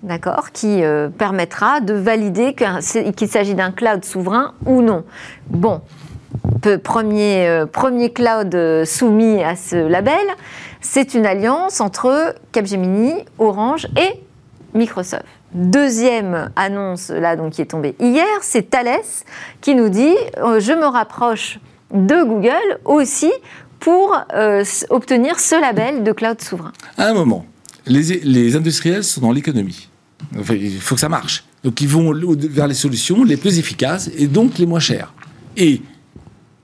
[0.02, 0.82] d'accord, qui
[1.16, 2.56] permettra de valider
[3.16, 5.04] qu'il s'agit d'un cloud souverain ou non.
[5.48, 5.80] Bon,
[6.82, 10.26] premier, premier cloud soumis à ce label.
[10.82, 14.20] C'est une alliance entre Capgemini, Orange et
[14.74, 15.24] Microsoft.
[15.54, 19.00] Deuxième annonce là donc qui est tombée hier, c'est Thales
[19.60, 21.60] qui nous dit euh, je me rapproche
[21.92, 23.30] de Google aussi
[23.78, 26.72] pour euh, obtenir ce label de cloud souverain.
[26.96, 27.46] À un moment,
[27.86, 29.88] les, industriels sont dans l'économie.
[30.50, 31.44] il faut que ça marche.
[31.62, 35.12] Donc ils vont vers les solutions les plus efficaces et donc les moins chères.
[35.56, 35.82] Et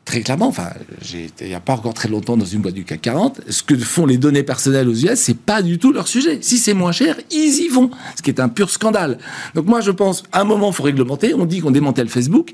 [0.09, 0.71] très clairement, enfin,
[1.13, 3.77] il n'y a pas encore très longtemps dans une boîte du CAC 40, ce que
[3.77, 6.39] font les données personnelles aux US, c'est pas du tout leur sujet.
[6.41, 9.19] Si c'est moins cher, ils y vont, ce qui est un pur scandale.
[9.55, 11.35] Donc moi, je pense, à un moment, il faut réglementer.
[11.35, 12.53] On dit qu'on démantèle Facebook.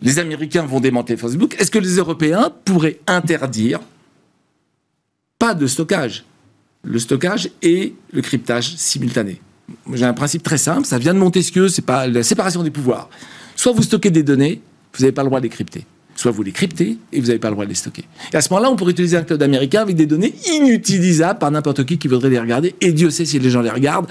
[0.00, 1.54] Les Américains vont démanteler Facebook.
[1.58, 3.80] Est-ce que les Européens pourraient interdire
[5.38, 6.24] pas de stockage?
[6.82, 9.42] Le stockage et le cryptage simultané.
[9.92, 13.10] J'ai un principe très simple, ça vient de Montesquieu, c'est pas la séparation des pouvoirs.
[13.54, 14.62] Soit vous stockez des données,
[14.94, 15.84] vous n'avez pas le droit de les crypter
[16.20, 18.04] soit vous les cryptez et vous n'avez pas le droit de les stocker.
[18.32, 21.50] Et à ce moment-là, on pourrait utiliser un cloud américain avec des données inutilisables par
[21.50, 22.74] n'importe qui qui voudrait les regarder.
[22.80, 24.06] Et Dieu sait si les gens les regardent,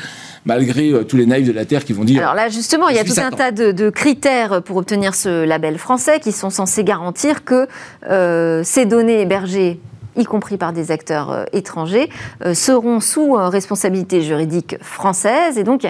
[0.45, 2.21] malgré euh, tous les naïfs de la Terre qui vont dire.
[2.21, 5.77] Alors là, justement, il y a tout un tas de, critères pour obtenir ce label
[5.77, 7.67] français qui sont censés garantir que
[8.09, 9.79] euh, ces données hébergées
[10.15, 12.09] y compris par des acteurs euh, étrangers,
[12.53, 15.57] seront sous responsabilité juridique française.
[15.57, 15.87] Et donc,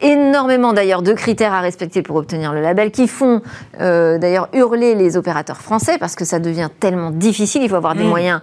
[0.00, 3.42] énormément d'ailleurs de critères à respecter pour obtenir le label qui font
[3.80, 7.94] euh, d'ailleurs hurler les opérateurs français parce que ça devient tellement difficile, il faut avoir
[7.94, 8.08] des mm.
[8.08, 8.40] moyens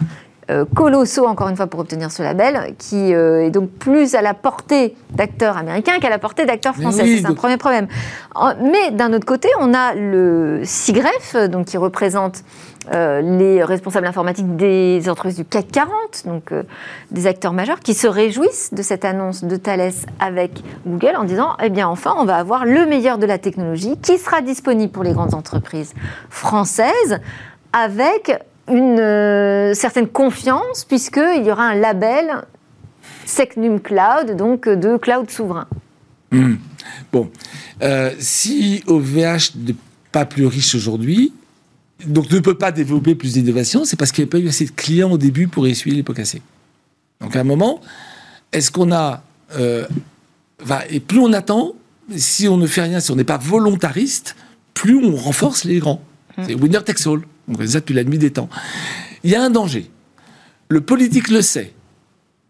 [0.73, 4.33] colossaux encore une fois pour obtenir ce label qui euh, est donc plus à la
[4.33, 7.17] portée d'acteurs américains qu'à la portée d'acteurs français.
[7.17, 7.87] c'est un premier problème.
[8.61, 12.43] Mais d'un autre côté, on a le SIGREF donc qui représente
[12.93, 15.91] euh, les responsables informatiques des entreprises du CAC 40,
[16.25, 16.63] donc euh,
[17.09, 21.55] des acteurs majeurs, qui se réjouissent de cette annonce de Thales avec Google en disant
[21.63, 25.03] Eh bien, enfin, on va avoir le meilleur de la technologie qui sera disponible pour
[25.03, 25.93] les grandes entreprises
[26.29, 27.19] françaises
[27.73, 32.43] avec une euh, certaine confiance, puisqu'il y aura un label
[33.25, 35.67] Secnum Cloud, donc de cloud souverain.
[36.31, 36.55] Hmm.
[37.11, 37.29] Bon,
[38.19, 39.75] si OVH n'est
[40.11, 41.33] pas plus riche aujourd'hui,
[42.05, 44.65] donc ne peut pas développer plus d'innovation, c'est parce qu'il n'y a pas eu assez
[44.65, 46.41] de clients au début pour essuyer les pots cassés.
[47.21, 47.81] Donc à un moment,
[48.51, 49.23] est-ce qu'on a...
[49.57, 49.85] Euh,
[50.89, 51.73] et plus on attend,
[52.15, 54.35] si on ne fait rien, si on n'est pas volontariste,
[54.73, 56.01] plus on renforce les grands.
[56.37, 56.43] Mmh.
[56.47, 57.21] C'est winner takes all.
[57.47, 58.49] On ça depuis la nuit des temps.
[59.23, 59.89] Il y a un danger.
[60.69, 61.73] Le politique le sait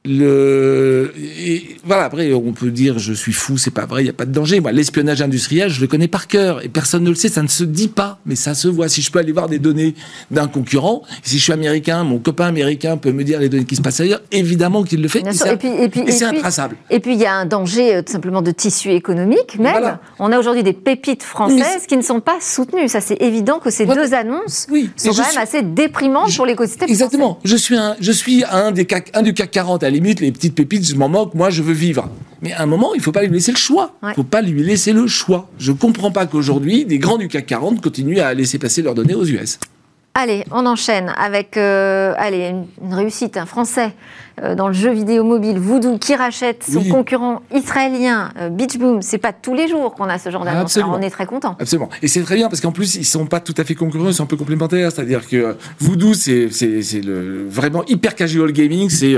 [0.05, 4.09] le et voilà après on peut dire je suis fou c'est pas vrai il y
[4.09, 4.59] a pas de danger.
[4.59, 7.47] Moi l'espionnage industriel je le connais par cœur et personne ne le sait ça ne
[7.47, 8.87] se dit pas mais ça se voit.
[8.87, 9.95] Si je peux aller voir des données
[10.31, 13.75] d'un concurrent si je suis américain mon copain américain peut me dire les données qui
[13.75, 15.19] se passent ailleurs évidemment qu'il le fait.
[15.19, 16.77] Et, puis, et, puis, et, c'est intraçable.
[16.89, 19.97] et puis il y a un danger euh, tout simplement de tissu économique même.
[20.19, 22.87] on a aujourd'hui des pépites françaises qui ne sont pas soutenues.
[22.87, 27.39] Ça c'est évident que ces deux annonces sont quand même assez déprimantes pour l'écosystème exactement.
[27.43, 30.31] je suis un je suis un des CAC, un du CAC 40 à limite, les
[30.31, 32.09] petites pépites, je m'en moque, moi je veux vivre.
[32.41, 33.93] Mais à un moment, il ne faut pas lui laisser le choix.
[34.03, 35.49] Il ne faut pas lui laisser le choix.
[35.57, 38.93] Je ne comprends pas qu'aujourd'hui, des grands du CAC 40 continuent à laisser passer leurs
[38.93, 39.59] données aux US.
[40.13, 43.93] Allez, on enchaîne avec euh, allez, une, réussite, un Français
[44.55, 49.01] dans le jeu vidéo mobile, Voodoo, qui rachète son concurrent israélien, euh, Beach Boom.
[49.01, 50.77] C'est pas tous les jours qu'on a ce genre d'annonce.
[50.77, 51.55] On est très content.
[51.59, 51.89] Absolument.
[52.01, 54.13] Et c'est très bien parce qu'en plus, ils sont pas tout à fait concurrents, ils
[54.13, 54.91] sont un peu complémentaires.
[54.91, 56.49] C'est-à-dire que Voodoo, c'est
[57.03, 58.89] le vraiment hyper casual gaming.
[58.89, 59.15] C'est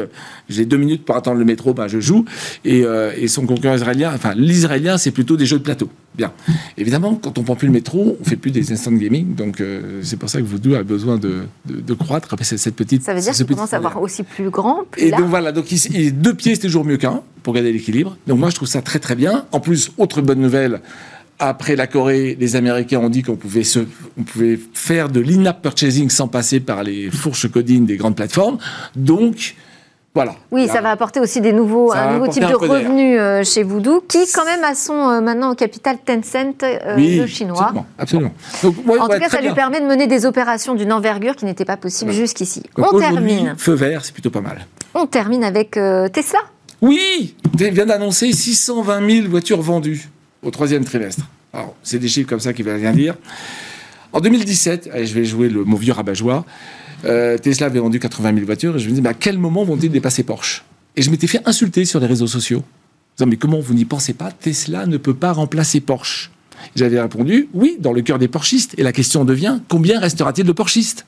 [0.50, 2.26] j'ai deux minutes pour attendre le métro, ben je joue.
[2.66, 2.84] Et,
[3.18, 5.90] et son concurrent israélien, enfin l'israélien, c'est plutôt des jeux de plateau.
[6.16, 6.32] Bien.
[6.78, 9.36] Évidemment, quand on prend plus le métro, on fait plus des instant gaming.
[9.36, 9.62] Donc
[10.02, 12.34] c'est pour ça que Voodoo a besoin de, de, croître.
[12.34, 13.04] Après, cette petite.
[13.04, 15.72] Ça veut dire qu'il commence à avoir aussi plus grand, plus Et donc voilà, donc
[15.72, 18.18] il, deux pieds, c'est toujours mieux qu'un pour garder l'équilibre.
[18.28, 19.46] Donc moi, je trouve ça très très bien.
[19.52, 20.82] En plus, autre bonne nouvelle.
[21.40, 23.80] Après la Corée, les Américains ont dit qu'on pouvait, se,
[24.18, 28.58] on pouvait faire de l'in-app purchasing sans passer par les fourches codines des grandes plateformes.
[28.96, 29.56] Donc,
[30.52, 34.04] oui, ça va apporter aussi des nouveaux, un nouveau type de revenus euh, chez Voodoo,
[34.08, 37.74] qui quand même a son euh, maintenant au capital Tencent, euh, le chinois.
[37.98, 38.32] Absolument.
[38.64, 41.78] en tout cas, ça lui permet de mener des opérations d'une envergure qui n'était pas
[41.78, 42.64] possible jusqu'ici.
[42.78, 43.56] On termine.
[43.58, 44.66] Feu vert, c'est plutôt pas mal.
[44.94, 46.40] On termine avec Tesla.
[46.82, 50.10] Oui, il vient d'annoncer 620 000 voitures vendues
[50.44, 51.24] au troisième trimestre.
[51.54, 53.16] Alors, c'est des chiffres comme ça qui ne veulent rien dire.
[54.14, 56.46] En 2017, je vais jouer le, mon vieux rabat-joie,
[57.06, 59.64] euh, Tesla avait vendu 80 000 voitures et je me disais, mais à quel moment
[59.64, 60.64] vont-ils dépasser Porsche?
[60.96, 62.64] Et je m'étais fait insulter sur les réseaux sociaux.
[63.18, 64.32] Disant, mais comment vous n'y pensez pas?
[64.32, 66.32] Tesla ne peut pas remplacer Porsche.
[66.76, 68.74] J'avais répondu, oui, dans le cœur des Porschistes.
[68.78, 71.06] Et la question devient, combien restera-t-il de Porschistes?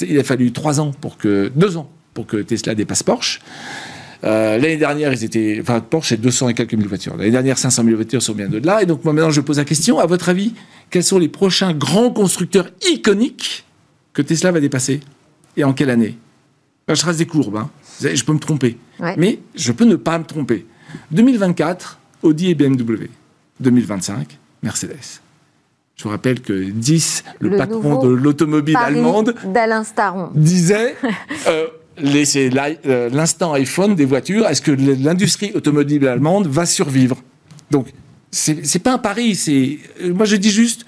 [0.00, 3.40] Il a fallu trois ans pour que, deux ans pour que Tesla dépasse Porsche.
[4.24, 7.16] Euh, l'année dernière, ils étaient, enfin, Porsche, c'est 200 et quelques mille voitures.
[7.16, 8.82] L'année dernière, 500 000 voitures sont bien de là.
[8.82, 10.54] Et donc, moi, maintenant, je pose la question, à votre avis,
[10.90, 13.65] quels sont les prochains grands constructeurs iconiques
[14.16, 15.00] que Tesla va dépasser
[15.58, 16.16] Et en quelle année?
[16.88, 17.70] Je trace des courbes, hein.
[18.00, 18.78] je peux me tromper.
[19.18, 20.66] Mais je peux ne pas me tromper.
[21.10, 23.08] 2024, Audi et BMW.
[23.60, 25.20] 2025, Mercedes.
[25.96, 30.94] Je vous rappelle que 10, le, patron de l'automobile allemande, d'Alain Staron, disait
[31.48, 31.66] euh,
[31.98, 37.16] euh, l'instant iPhone des voitures, est-ce que l'industrie automobile allemande va survivre?
[37.70, 37.88] Donc,
[38.30, 39.78] c'est pas un pari, c'est.
[40.02, 40.86] Euh, moi, je dis juste,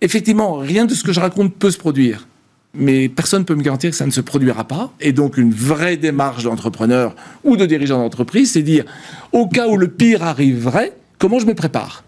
[0.00, 2.27] effectivement, rien de ce que je raconte peut se produire
[2.74, 4.90] mais personne ne peut me garantir que ça ne se produira pas.
[5.00, 8.84] Et donc une vraie démarche d'entrepreneur ou de dirigeant d'entreprise, c'est dire,
[9.32, 12.04] au cas où le pire arriverait, comment je me prépare?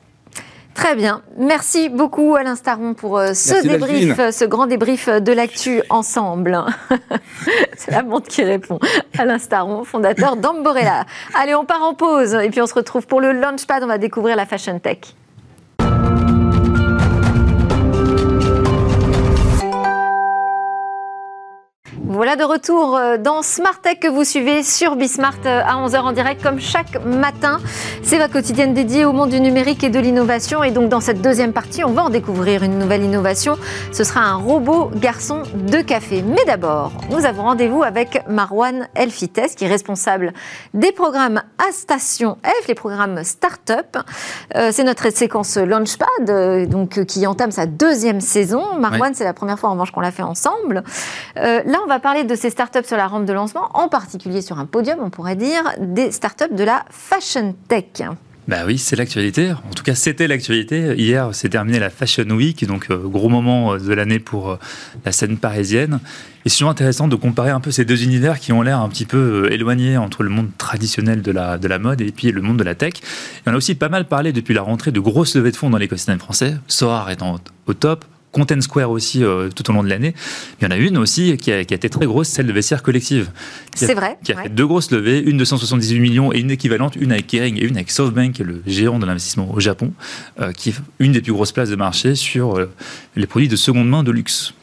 [0.74, 1.22] Très bien.
[1.36, 6.58] Merci beaucoup Alain Staron pour euh, ce débrief, ce grand débrief de l'actu ensemble.
[7.76, 8.78] C'est la montre qui répond.
[9.18, 11.04] Alain Staron, fondateur d'Amborella.
[11.34, 13.82] Allez, on part en pause et puis on se retrouve pour le Launchpad.
[13.82, 15.00] On va découvrir la Fashion Tech.
[22.20, 26.00] Voilà de retour euh, dans Smart Tech que vous suivez sur Bismart euh, à 11h
[26.00, 27.60] en direct comme chaque matin.
[28.02, 30.62] C'est votre quotidienne dédiée au monde du numérique et de l'innovation.
[30.62, 33.56] Et donc dans cette deuxième partie, on va en découvrir une nouvelle innovation.
[33.90, 36.20] Ce sera un robot garçon de café.
[36.20, 40.34] Mais d'abord, nous avons rendez-vous avec Marwan Elfites qui est responsable
[40.74, 43.96] des programmes à Station F, les programmes Startup.
[44.56, 48.78] Euh, c'est notre séquence Launchpad donc, qui entame sa deuxième saison.
[48.78, 50.84] Marwan, c'est la première fois en revanche qu'on l'a fait ensemble.
[51.36, 54.58] là, on va parler de ces startups sur la rampe de lancement, en particulier sur
[54.58, 58.02] un podium, on pourrait dire, des startups de la fashion tech.
[58.48, 59.52] Bah oui, c'est l'actualité.
[59.52, 60.94] En tout cas, c'était l'actualité.
[60.96, 64.56] Hier, s'est terminé la Fashion Week, donc euh, gros moment euh, de l'année pour euh,
[65.04, 66.00] la scène parisienne.
[66.44, 68.88] Et c'est toujours intéressant de comparer un peu ces deux univers qui ont l'air un
[68.88, 72.42] petit peu éloignés entre le monde traditionnel de la, de la mode et puis le
[72.42, 72.94] monde de la tech.
[72.94, 75.70] Et on a aussi pas mal parlé depuis la rentrée de grosses levées de fonds
[75.70, 76.56] dans l'écosystème français.
[76.66, 80.14] Sorar étant au top, Content Square aussi euh, tout au long de l'année.
[80.60, 83.30] Il y en a une aussi qui a, été très grosse, celle de Vestiaire Collective.
[83.74, 84.18] C'est vrai.
[84.22, 87.26] Qui a fait deux grosses levées, une de 178 millions et une équivalente, une avec
[87.26, 89.92] Kering et une avec SoftBank, qui est le géant de l'investissement au Japon,
[90.40, 92.70] euh, qui est une des plus grosses places de marché sur euh,
[93.16, 94.54] les produits de seconde main de luxe.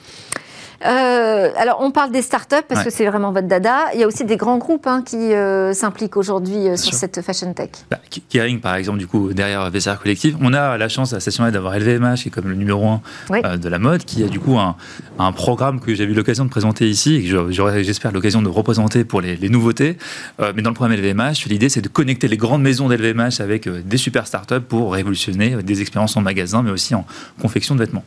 [0.86, 3.88] Euh, alors, on parle des startups parce que c'est vraiment votre dada.
[3.94, 7.22] Il y a aussi des grands groupes hein, qui euh, s'impliquent aujourd'hui euh, sur cette
[7.22, 7.70] fashion tech.
[7.90, 11.50] Bah, Kering, par exemple, du coup, derrière VCR Collective, on a la chance à station
[11.50, 14.58] d'avoir LVMH, qui est comme le numéro un de la mode, qui a du coup
[14.58, 14.76] un,
[15.20, 18.50] un programme que j'ai eu l'occasion de présenter ici et que j'aurai, j'espère, l'occasion de
[18.50, 19.98] représenter pour les, les nouveautés.
[20.56, 23.98] mais dans le programme LVMH, l'idée, c'est de connecter les grandes maisons d'LVMH avec des
[23.98, 27.06] super startups pour révolutionner des expériences en magasin, mais aussi en
[27.42, 28.04] confection de vêtements.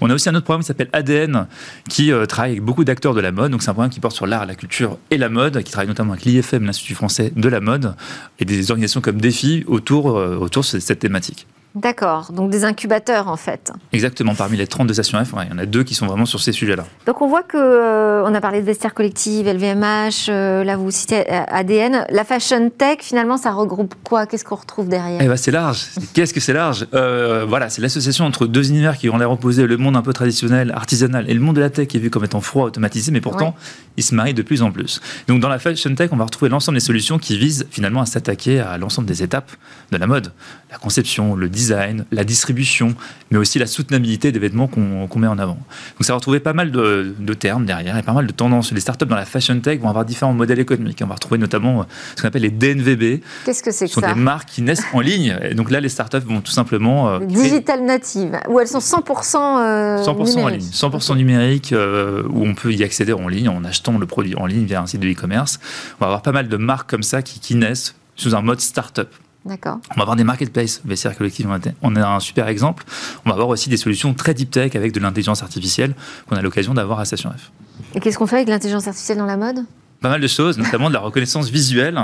[0.00, 1.46] On a aussi un autre programme qui s'appelle ADN,
[1.88, 3.52] qui euh, travaille avec beaucoup d'acteurs de la mode.
[3.52, 5.88] Donc c'est un programme qui porte sur l'art, la culture et la mode, qui travaille
[5.88, 7.94] notamment avec l'IFM, l'Institut français de la mode,
[8.38, 11.46] et des organisations comme Défi autour, euh, autour de cette thématique.
[11.76, 13.70] D'accord, donc des incubateurs en fait.
[13.92, 16.40] Exactement, parmi les 32 stations F, il y en a deux qui sont vraiment sur
[16.40, 16.86] ces sujets-là.
[17.04, 20.90] Donc on voit que euh, on a parlé de vestiaire collective, LVMH, euh, là vous
[20.90, 22.06] citez euh, ADN.
[22.08, 24.24] La fashion tech, finalement, ça regroupe quoi?
[24.24, 25.20] Qu'est-ce qu'on retrouve derrière?
[25.20, 25.88] Eh ben, C'est large.
[26.14, 26.86] Qu'est-ce que c'est large?
[26.92, 30.72] Voilà, c'est l'association entre deux univers qui ont l'air opposés, le monde un peu traditionnel,
[30.74, 33.20] artisanal, et le monde de la tech qui est vu comme étant froid, automatisé, mais
[33.20, 33.54] pourtant,
[33.98, 35.02] ils se marient de plus en plus.
[35.28, 38.06] Donc dans la fashion tech, on va retrouver l'ensemble des solutions qui visent finalement à
[38.06, 39.50] s'attaquer à l'ensemble des étapes
[39.92, 40.32] de la mode.
[40.70, 42.94] La conception, le design, la distribution,
[43.30, 45.54] mais aussi la soutenabilité des vêtements qu'on met en avant.
[45.54, 48.72] Donc ça va retrouver pas mal de, termes derrière et pas mal de tendances.
[48.72, 51.00] Les startups dans la fashion tech vont avoir différents modèles économiques.
[51.02, 53.20] On va retrouver notamment euh, ce qu'on appelle les DNVB.
[53.44, 55.36] Qu'est-ce que c'est que ça Ce sont des marques qui naissent en ligne.
[55.42, 57.08] Et donc là, les startups vont tout simplement...
[57.08, 60.60] Euh, digital native, où elles sont 100%, 100% euh, en ligne.
[60.60, 64.64] 100% numérique, où on peut y accéder en ligne en achetant le produit en ligne
[64.64, 65.58] via un site de e-commerce.
[65.98, 68.60] On va avoir pas mal de marques comme ça qui, qui naissent sous un mode
[68.60, 69.08] startup.
[69.46, 69.78] D'accord.
[69.92, 71.48] On va avoir des marketplaces, VCR Collective,
[71.82, 72.84] on a un super exemple.
[73.24, 75.94] On va avoir aussi des solutions très deep tech avec de l'intelligence artificielle
[76.28, 77.52] qu'on a l'occasion d'avoir à Station F.
[77.94, 79.64] Et qu'est-ce qu'on fait avec l'intelligence artificielle dans la mode?
[80.00, 81.98] Pas mal de choses, notamment de la reconnaissance visuelle.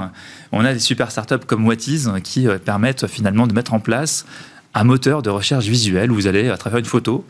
[0.52, 4.24] On a des super startups comme Watiz qui euh, permettent finalement de mettre en place
[4.74, 7.26] un moteur de recherche visuelle où vous allez, à travers une photo,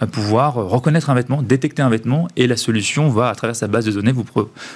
[0.00, 3.66] à pouvoir reconnaître un vêtement, détecter un vêtement, et la solution va, à travers sa
[3.66, 4.24] base de données, vous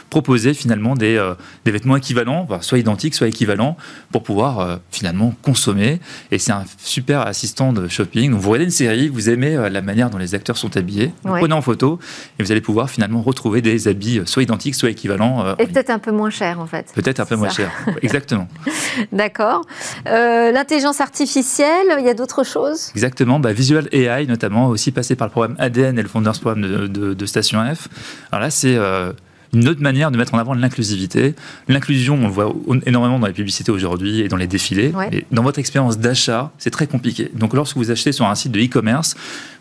[0.08, 3.76] proposer finalement des, euh, des vêtements équivalents, soit identiques, soit équivalents,
[4.12, 6.00] pour pouvoir euh, finalement consommer.
[6.30, 8.30] Et c'est un super assistant de shopping.
[8.30, 11.12] Donc, vous regardez une série, vous aimez euh, la manière dont les acteurs sont habillés,
[11.22, 11.98] vous prenez en photo,
[12.38, 15.54] et vous allez pouvoir finalement retrouver des habits soit identiques, soit équivalents.
[15.58, 16.92] et peut-être un peu moins cher, en fait.
[16.94, 17.70] Peut-être un peu moins cher,
[18.02, 18.48] exactement.
[19.12, 19.66] D'accord.
[20.06, 22.90] L'intelligence artificielle, il y a d'autres choses?
[22.94, 23.38] Exactement.
[23.38, 27.14] Bah, Visual AI, notamment, aussi passé par le programme ADN et le Founders Programme de,
[27.14, 27.88] de, Station F.
[28.30, 29.12] Alors là, c'est euh,
[29.52, 31.34] une autre manière de mettre en avant l'inclusivité.
[31.68, 32.54] L'inclusion, on le voit
[32.86, 34.92] énormément dans les publicités aujourd'hui et dans les défilés.
[35.32, 37.30] dans votre expérience d'achat, c'est très compliqué.
[37.34, 39.16] Donc, lorsque vous achetez sur un site de e-commerce,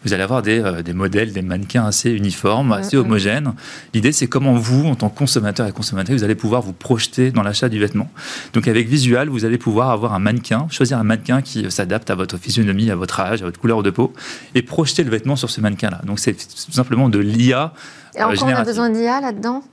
[0.06, 3.54] vous allez avoir des, euh, des, modèles, des mannequins assez uniformes, assez homogènes.
[3.94, 7.32] L'idée, c'est comment vous, en tant que consommateur et consommatrice, vous allez pouvoir vous projeter
[7.32, 8.10] dans l'achat du vêtement.
[8.54, 12.10] Donc, avec Visual, vous allez pouvoir avoir un mannequin, choisir un mannequin qui euh, s'adapte
[12.10, 14.14] à votre physionomie, à votre âge, à votre couleur de peau,
[14.56, 16.02] et projeter le vêtement sur ce mannequin-là.
[16.06, 17.74] Donc, c'est tout simplement de l'IA.
[18.16, 19.64] Et encore, on a besoin d'IA là-dedans?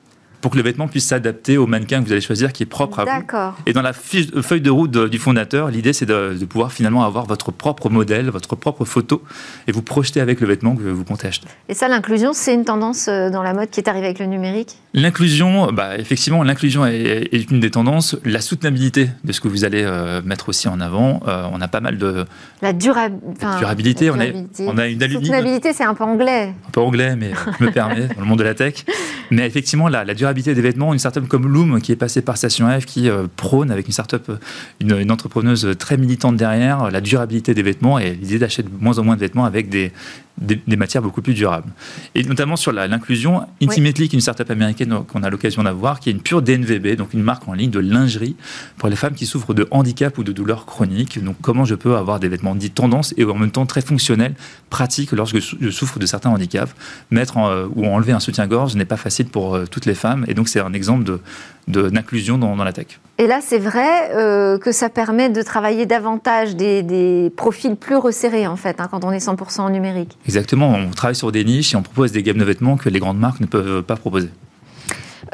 [0.41, 3.01] Pour que le vêtement puisse s'adapter au mannequin que vous allez choisir qui est propre
[3.01, 3.11] à vous.
[3.11, 3.55] D'accord.
[3.67, 6.45] Et dans la fiche- euh, feuille de route de- du fondateur, l'idée c'est de, de
[6.45, 9.23] pouvoir finalement avoir votre propre modèle, votre propre photo
[9.67, 11.47] et vous projeter avec le vêtement que vous comptez acheter.
[11.69, 14.27] Et ça, l'inclusion, c'est une tendance euh, dans la mode qui est arrivée avec le
[14.27, 14.77] numérique?
[14.95, 18.17] L'inclusion, bah, effectivement, l'inclusion est, est une des tendances.
[18.25, 21.21] La soutenabilité de ce que vous allez euh, mettre aussi en avant.
[21.29, 22.25] Euh, on a pas mal de
[22.63, 24.07] La dura- enfin, durabilité.
[24.07, 24.67] la On, durabilité.
[24.69, 26.55] on a une alumine, Soutenabilité, c'est un peu anglais.
[26.67, 27.31] un peu anglais, mais
[27.61, 28.85] je me permets, dans le monde de la tech.
[29.33, 32.37] Mais effectivement, la, la durabilité des vêtements, une startup comme Loom, qui est passée par
[32.37, 34.37] Station F, qui euh, prône avec une startup, euh,
[34.81, 38.99] une, une entrepreneuse très militante derrière, la durabilité des vêtements et l'idée d'acheter de moins
[38.99, 39.93] en moins de vêtements avec des,
[40.39, 41.71] des, matières beaucoup plus durables.
[42.15, 46.11] Et notamment sur l'inclusion, Intimately, qui est une startup américaine qu'on a l'occasion d'avoir, qui
[46.11, 48.37] est une pure DNVB, donc une marque en ligne de lingerie
[48.77, 51.23] pour les femmes qui souffrent de handicap ou de douleurs chroniques.
[51.23, 54.35] Donc, comment je peux avoir des vêtements dits tendance et en même temps très fonctionnels,
[54.71, 56.75] pratiques lorsque je souffre de certains handicaps?
[57.11, 60.25] Mettre en- euh, ou enlever un soutien-gorge n'est pas facile pour euh, toutes les femmes.
[60.29, 62.99] Et donc, c'est un exemple de, d'inclusion dans, dans la tech.
[63.19, 68.47] Et là, c'est vrai euh, que ça permet de travailler davantage des, profils plus resserrés,
[68.47, 70.19] en fait, hein, quand on est 100% numérique.
[70.27, 72.99] Exactement, on travaille sur des niches et on propose des gammes de vêtements que les
[72.99, 74.29] grandes marques ne peuvent pas proposer.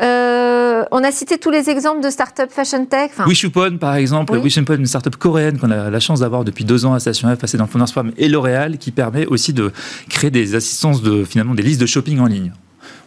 [0.00, 3.10] Euh, on a cité tous les exemples de start-up fashion tech.
[3.12, 4.40] Enfin, Wishupon, par exemple, Oui.
[4.40, 7.38] Wishupon, une startup coréenne qu'on a la chance d'avoir depuis deux ans à Station F,
[7.38, 9.72] passée dans le Founders Programme, et L'Oréal, qui permet aussi de
[10.08, 12.52] créer des assistances de, finalement, des listes de shopping en ligne.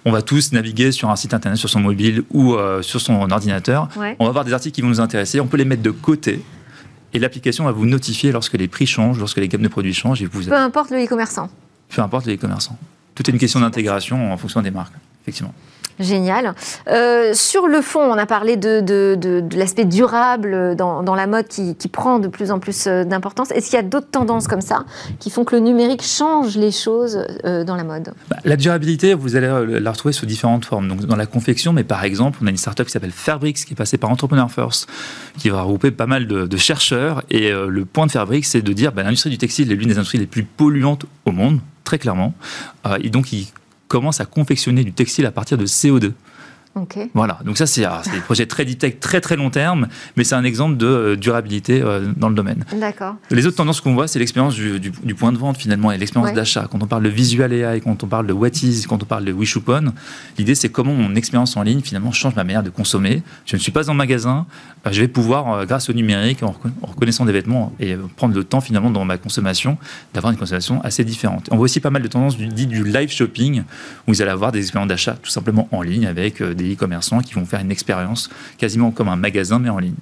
[0.05, 3.29] On va tous naviguer sur un site internet, sur son mobile ou euh, sur son
[3.31, 3.89] ordinateur.
[3.97, 4.15] Ouais.
[4.19, 5.39] On va avoir des articles qui vont nous intéresser.
[5.39, 6.41] On peut les mettre de côté.
[7.13, 10.21] Et l'application va vous notifier lorsque les prix changent, lorsque les gammes de produits changent,
[10.21, 11.49] et vous, peu importe le e-commerçant.
[11.89, 12.77] Peu importe les commerçants.
[13.15, 15.53] Tout est une question d'intégration en fonction des marques, effectivement.
[15.97, 16.53] Génial.
[16.89, 21.15] Euh, sur le fond, on a parlé de, de- de- de l'aspect durable dans, dans
[21.15, 23.49] la mode qui, qui prend de plus en plus euh, d'importance.
[23.51, 24.83] Est-ce qu'il y a d'autres tendances comme ça
[25.19, 28.13] qui font que le numérique change les choses euh, dans la mode?
[28.29, 30.89] Bah, La durabilité, vous allez la retrouver sous différentes formes.
[30.89, 33.71] Donc, dans la confection, mais par exemple, on a une startup qui s'appelle Fairbrix, qui
[33.71, 34.89] est passée par Entrepreneur First,
[35.37, 37.23] qui va regrouper pas mal de, chercheurs.
[37.29, 39.87] Et euh, le point de Fairbrix, c'est de dire bah, l'industrie du textile est l'une
[39.87, 42.33] des industries les plus polluantes au monde, très clairement.
[42.85, 43.47] Euh, et donc, ils
[43.87, 46.11] commencent à confectionner du textile à partir de CO2.
[47.13, 50.35] Voilà, donc ça, c'est c'est des projets très tech, très très long terme, mais c'est
[50.35, 52.65] un exemple de euh, durabilité euh, dans le domaine.
[52.77, 53.15] D'accord.
[53.31, 55.97] Les autres tendances qu'on voit, c'est l'expérience du, du- du point de vente finalement et
[55.97, 56.35] l'expérience Ouais.
[56.35, 56.67] d'achat.
[56.69, 59.23] Quand on parle de visual AI, quand on parle de what is, quand on parle
[59.25, 59.93] de Wishupon,
[60.37, 63.23] l'idée c'est comment mon expérience en ligne finalement change ma manière de consommer.
[63.45, 64.45] Je ne suis pas en magasin,
[64.85, 68.35] euh, je vais pouvoir, grâce au numérique, en, reconna- en reconnaissant des vêtements et prendre
[68.35, 69.77] le temps finalement dans ma consommation,
[70.13, 71.47] d'avoir une consommation assez différente.
[71.51, 74.31] On voit aussi pas mal de tendances du, dit du live shopping, où vous allez
[74.31, 77.59] avoir des expériences d'achat tout simplement en ligne avec euh, des e-commerçants qui vont faire
[77.59, 79.95] une expérience quasiment comme un magasin mais en ligne.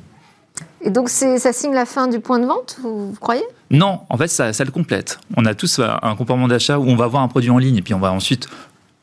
[0.82, 3.44] Et donc, ça signe la fin du point de vente, vous, vous croyez?
[3.72, 5.20] Non, en fait, ça, ça le complète.
[5.36, 7.78] On a tous un un comportement d'achat où on va voir un produit en ligne
[7.78, 8.48] et puis on va ensuite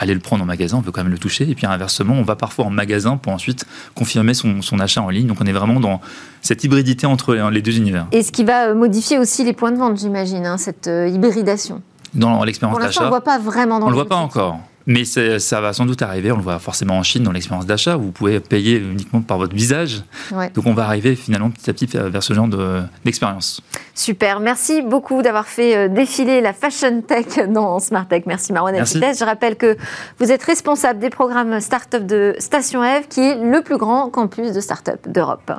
[0.00, 1.48] aller le prendre en magasin, on peut quand même le toucher.
[1.48, 5.10] Et puis inversement, on va parfois en magasin pour ensuite confirmer son, son achat en
[5.10, 5.26] ligne.
[5.26, 6.00] Donc on est vraiment dans
[6.40, 8.06] cette hybridité entre les deux univers.
[8.10, 11.08] Et ce qui va euh, modifier aussi les points de vente, j'imagine, hein, cette euh,
[11.08, 11.82] hybridation.
[12.14, 14.08] Dans l'expérience l'instant, on ne d'achat, le voit pas vraiment dans on ne le voit
[14.08, 14.58] pas encore.
[14.86, 17.96] Mais ça va sans doute arriver, on le voit forcément en Chine dans l'expérience d'achat,
[17.96, 20.02] où vous pouvez payer uniquement par votre visage.
[20.32, 20.50] Ouais.
[20.50, 23.60] Donc on va arriver finalement petit à petit vers ce genre de- d'expérience.
[23.94, 28.22] Super, merci beaucoup d'avoir fait euh, défiler la fashion tech dans Smart Tech.
[28.26, 28.74] Merci Marwan.
[28.74, 29.18] Elfites.
[29.20, 29.76] Je rappelle que
[30.18, 34.52] vous êtes responsable des programmes Startup de Station F, qui est le plus grand campus
[34.52, 35.52] de start-up d'Europe.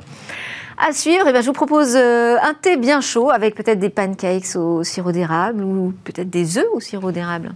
[0.84, 3.90] À suivre, eh bien, je vous propose euh, un thé bien chaud avec peut-être des
[3.90, 7.52] pancakes au sirop d'érable ou peut-être des œufs au sirop d'érable.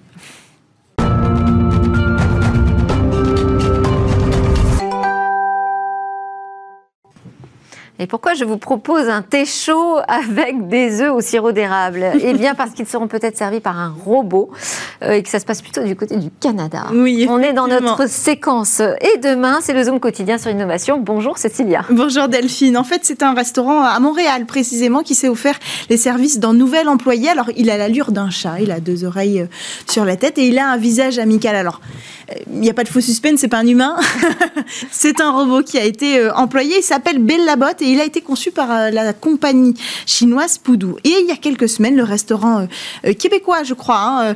[7.98, 12.04] Et pourquoi je vous propose un thé chaud avec des œufs au sirop d'érable?
[12.20, 14.50] Eh bien parce qu'ils seront peut-être servis par un robot
[15.02, 16.88] euh, et que ça se passe plutôt du côté du Canada.
[16.92, 18.80] Oui, On est dans notre séquence.
[18.80, 20.98] Et demain, c'est le Zoom quotidien sur l'innovation.
[20.98, 21.86] Bonjour Cécilia.
[21.88, 22.76] Bonjour Delphine.
[22.76, 26.90] En fait, c'est un restaurant à Montréal précisément qui s'est offert les services d'un nouvel
[26.90, 27.30] employé.
[27.30, 29.46] Alors, il a l'allure d'un chat, il a deux oreilles euh,
[29.88, 31.56] sur la tête et il a un visage amical.
[31.56, 31.80] Alors,
[32.30, 33.96] euh, il n'y a pas de faux suspense, c'est pas un humain.
[34.90, 36.76] c'est un robot qui a été employé.
[36.80, 39.74] Il s'appelle Bellabot il a été conçu par euh, la compagnie
[40.06, 40.96] chinoise Poudou.
[41.04, 42.66] Et il y a quelques semaines, le restaurant euh,
[43.06, 44.34] euh, québécois, je crois, hein,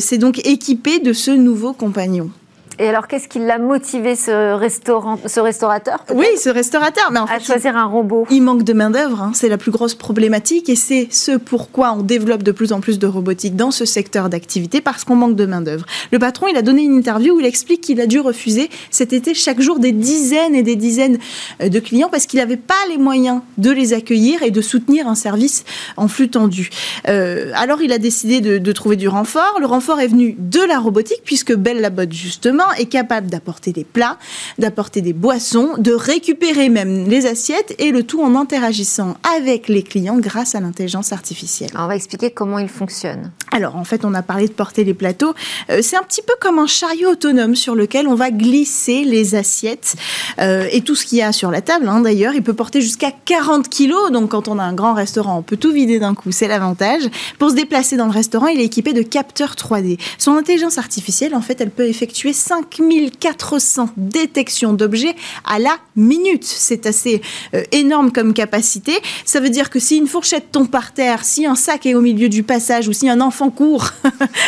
[0.00, 2.30] s'est donc équipé de ce nouveau compagnon.
[2.78, 7.10] Et alors, qu'est-ce qui l'a motivé, ce, restaurant, ce restaurateur Oui, ce restaurateur.
[7.10, 9.70] Mais en à fait, choisir un robot Il manque de main-d'œuvre, hein, c'est la plus
[9.70, 13.70] grosse problématique et c'est ce pourquoi on développe de plus en plus de robotique dans
[13.70, 15.86] ce secteur d'activité parce qu'on manque de main-d'œuvre.
[16.12, 19.14] Le patron, il a donné une interview où il explique qu'il a dû refuser cet
[19.14, 21.18] été chaque jour des dizaines et des dizaines
[21.62, 25.08] euh, de clients parce qu'il n'avait pas les moyens de les accueillir et de soutenir
[25.08, 25.64] un service
[25.96, 26.68] en flux tendu.
[27.08, 29.56] Euh, alors il a décidé de, de trouver du renfort.
[29.60, 33.84] Le renfort est venu de la robotique puisque Belle Labotte justement est capable d'apporter des
[33.84, 34.18] plats,
[34.58, 39.82] d'apporter des boissons, de récupérer même les assiettes et le tout en interagissant avec les
[39.82, 41.70] clients grâce à l'intelligence artificielle.
[41.76, 43.30] on va expliquer comment il fonctionne.
[43.52, 45.34] Alors en fait, on a parlé de porter les plateaux.
[45.70, 49.34] Euh, c'est un petit peu comme un chariot autonome sur lequel on va glisser les
[49.34, 49.94] assiettes
[50.40, 51.88] euh, et tout ce qu'il y a sur la table.
[51.88, 54.10] Hein, D'ailleurs, il peut porter jusqu'à 40 kilos.
[54.10, 56.32] Donc quand on a un grand restaurant, on peut tout vider d'un coup.
[56.32, 57.02] C'est l'avantage.
[57.38, 59.98] Pour se déplacer dans le restaurant, il est équipé de capteurs 3D.
[60.18, 62.32] Son intelligence artificielle, en fait, elle peut effectuer
[62.62, 66.44] 5400 détections d'objets à la minute.
[66.44, 67.22] C'est assez
[67.54, 68.92] euh, énorme comme capacité.
[69.24, 72.00] Ça veut dire que si une fourchette tombe par terre, si un sac est au
[72.00, 73.90] milieu du passage ou si un enfant court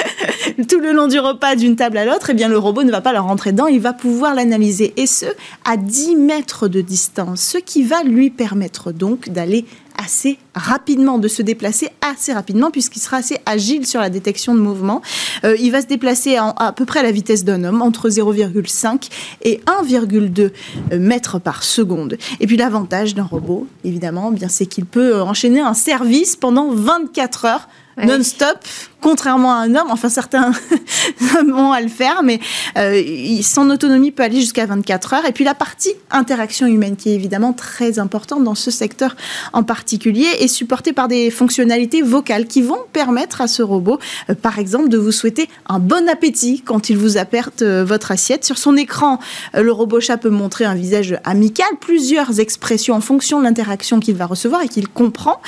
[0.68, 3.00] tout le long du repas d'une table à l'autre, eh bien le robot ne va
[3.00, 5.26] pas leur rentrer dedans, il va pouvoir l'analyser et ce
[5.64, 9.64] à 10 mètres de distance, ce qui va lui permettre donc d'aller
[9.98, 14.60] assez rapidement, de se déplacer assez rapidement, puisqu'il sera assez agile sur la détection de
[14.60, 15.02] mouvement.
[15.44, 19.10] Euh, il va se déplacer à, peu près à la vitesse d'un homme, entre 0,5
[19.42, 20.50] et 1,2
[20.96, 22.16] mètres par seconde.
[22.40, 27.44] Et puis l'avantage d'un robot, évidemment, bien c'est qu'il peut enchaîner un service pendant 24
[27.44, 27.68] heures
[28.06, 28.58] non-stop,
[29.00, 29.88] contrairement à un homme.
[29.90, 30.52] Enfin, certains
[31.46, 32.40] vont à le faire, mais
[32.76, 33.02] euh,
[33.42, 35.24] son autonomie peut aller jusqu'à 24 heures.
[35.26, 39.16] Et puis la partie interaction humaine, qui est évidemment très importante dans ce secteur
[39.52, 43.98] en particulier, est supportée par des fonctionnalités vocales qui vont permettre à ce robot,
[44.30, 48.10] euh, par exemple, de vous souhaiter un bon appétit quand il vous aperte euh, votre
[48.10, 48.44] assiette.
[48.44, 49.18] Sur son écran,
[49.54, 54.14] le robot chat peut montrer un visage amical, plusieurs expressions en fonction de l'interaction qu'il
[54.14, 55.40] va recevoir et qu'il comprend.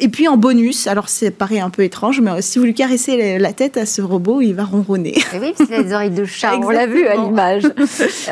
[0.00, 3.38] et puis en bonus, alors ça paraît un peu étrange, mais si vous lui caressez
[3.38, 5.14] la tête à ce robot, il va ronronner.
[5.32, 7.62] Et oui, parce qu'il a des oreilles de chat, on l'a vu à l'image.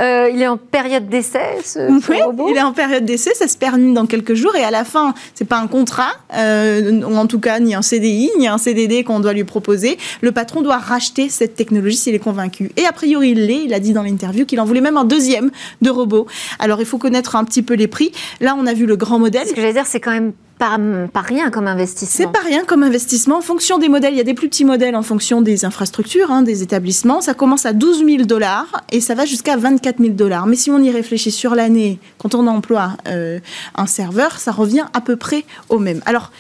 [0.01, 2.49] Euh, il est en période d'essai, ce, oui, robot?
[2.51, 5.15] Il est en période d'essai, ça se termine dans quelques jours, et à la fin,
[5.35, 9.05] c'est pas un contrat, euh, ou en tout cas ni un CDI, ni un CDD
[9.05, 9.99] qu'on doit lui proposer.
[10.23, 12.71] Le patron doit racheter cette technologie s'il est convaincu.
[12.77, 15.05] Et a priori, il l'est, il a dit dans l'interview qu'il en voulait même un
[15.05, 15.51] deuxième
[15.83, 16.27] de robot.
[16.59, 18.13] Alors il faut connaître un petit peu les prix.
[18.41, 19.47] Là, on a vu le grand modèle.
[19.47, 22.09] Ce que j'allais dire, c'est quand même pas, rien comme investissement.
[22.27, 23.39] C'est pas rien comme investissement.
[23.39, 26.31] En fonction des modèles, il y a des plus petits modèles en fonction des infrastructures,
[26.31, 27.21] hein, des établissements.
[27.21, 30.47] Ça commence à 12 000 dollars et ça va jusqu'à 24 000 dollars.
[30.47, 33.41] Mais si on y réfléchit sur l'année, quand on emploie euh,
[33.75, 36.03] un serveur, ça revient à peu près au même.
[36.07, 36.31] Alors,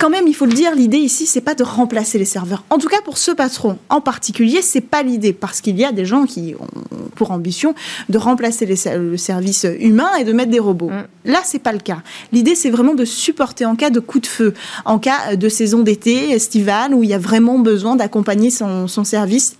[0.00, 2.64] quand même, il faut le dire, l'idée ici, c'est pas de remplacer les serveurs.
[2.70, 5.92] En tout cas, pour ce patron en particulier, c'est pas l'idée, parce qu'il y a
[5.92, 6.66] des gens qui ont
[7.14, 7.74] pour ambition
[8.08, 10.88] de remplacer le service humain et de mettre des robots.
[10.88, 11.04] Mm.
[11.26, 11.98] Là, c'est pas le cas.
[12.32, 14.54] L'idée, c'est vraiment de supporter en cas de coup de feu,
[14.86, 19.04] en cas de saison d'été, estivale, où il y a vraiment besoin d'accompagner son, son
[19.04, 19.56] service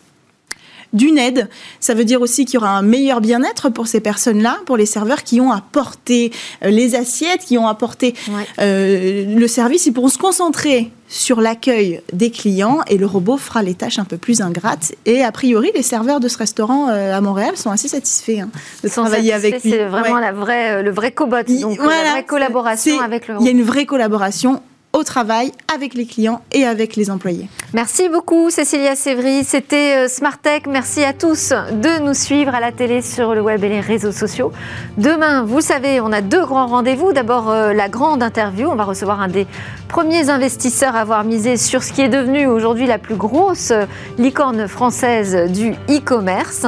[0.92, 1.48] d'une aide.
[1.78, 4.86] Ça veut dire aussi qu'il y aura un meilleur bien-être pour ces personnes-là, pour les
[4.86, 6.32] serveurs qui ont apporté
[6.64, 8.14] euh, les assiettes, qui ont apporté
[8.60, 9.86] euh, le service.
[9.86, 14.04] Ils pourront se concentrer sur l'accueil des clients et le robot fera les tâches un
[14.04, 14.92] peu plus ingrates.
[15.06, 18.50] Et a priori, les serveurs de ce restaurant euh, à Montréal sont assez satisfaits hein,
[18.84, 19.70] de travailler avec lui.
[19.70, 23.44] C'est vraiment la vraie, le vrai cobot, donc la vraie collaboration avec le robot.
[23.44, 24.62] Il y a une vraie collaboration
[24.92, 27.48] au travail avec les clients et avec les employés.
[27.72, 30.62] Merci beaucoup Cécilia Sévry, c'était euh, Smart Tech.
[30.68, 34.10] Merci à tous de nous suivre à la télé, sur le web et les réseaux
[34.10, 34.50] sociaux.
[34.98, 37.12] Demain, vous savez, on a deux grands rendez-vous.
[37.12, 39.46] D'abord euh, la grande interview, on va recevoir un des
[39.86, 43.86] premiers investisseurs à avoir misé sur ce qui est devenu aujourd'hui la plus grosse euh,
[44.18, 46.66] licorne française du e-commerce.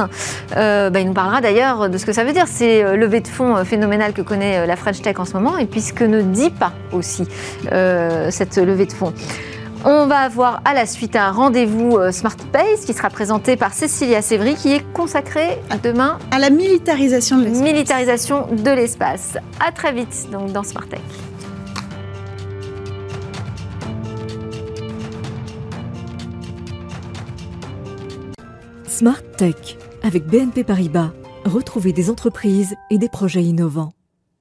[0.55, 3.65] Bah, il nous parlera d'ailleurs de ce que ça veut dire, c'est levée de fonds
[3.65, 6.51] phénoménale que connaît la French Tech en ce moment et puis ce que ne dit
[6.51, 7.25] pas aussi.
[8.31, 9.13] Cette levée de fonds.
[9.85, 13.73] On va avoir à la suite un rendez-vous euh, Smart Pace qui sera présenté par
[13.73, 17.61] Cécilia Sévry qui est consacré demain à la militarisation de l'espace.
[17.61, 19.37] Militarisation de l'espace.
[19.59, 21.01] À très vite donc dans Smart Tech.
[28.87, 31.11] Smart Tech avec BNP Paribas.
[31.43, 33.91] Retrouvez des entreprises et des projets innovants.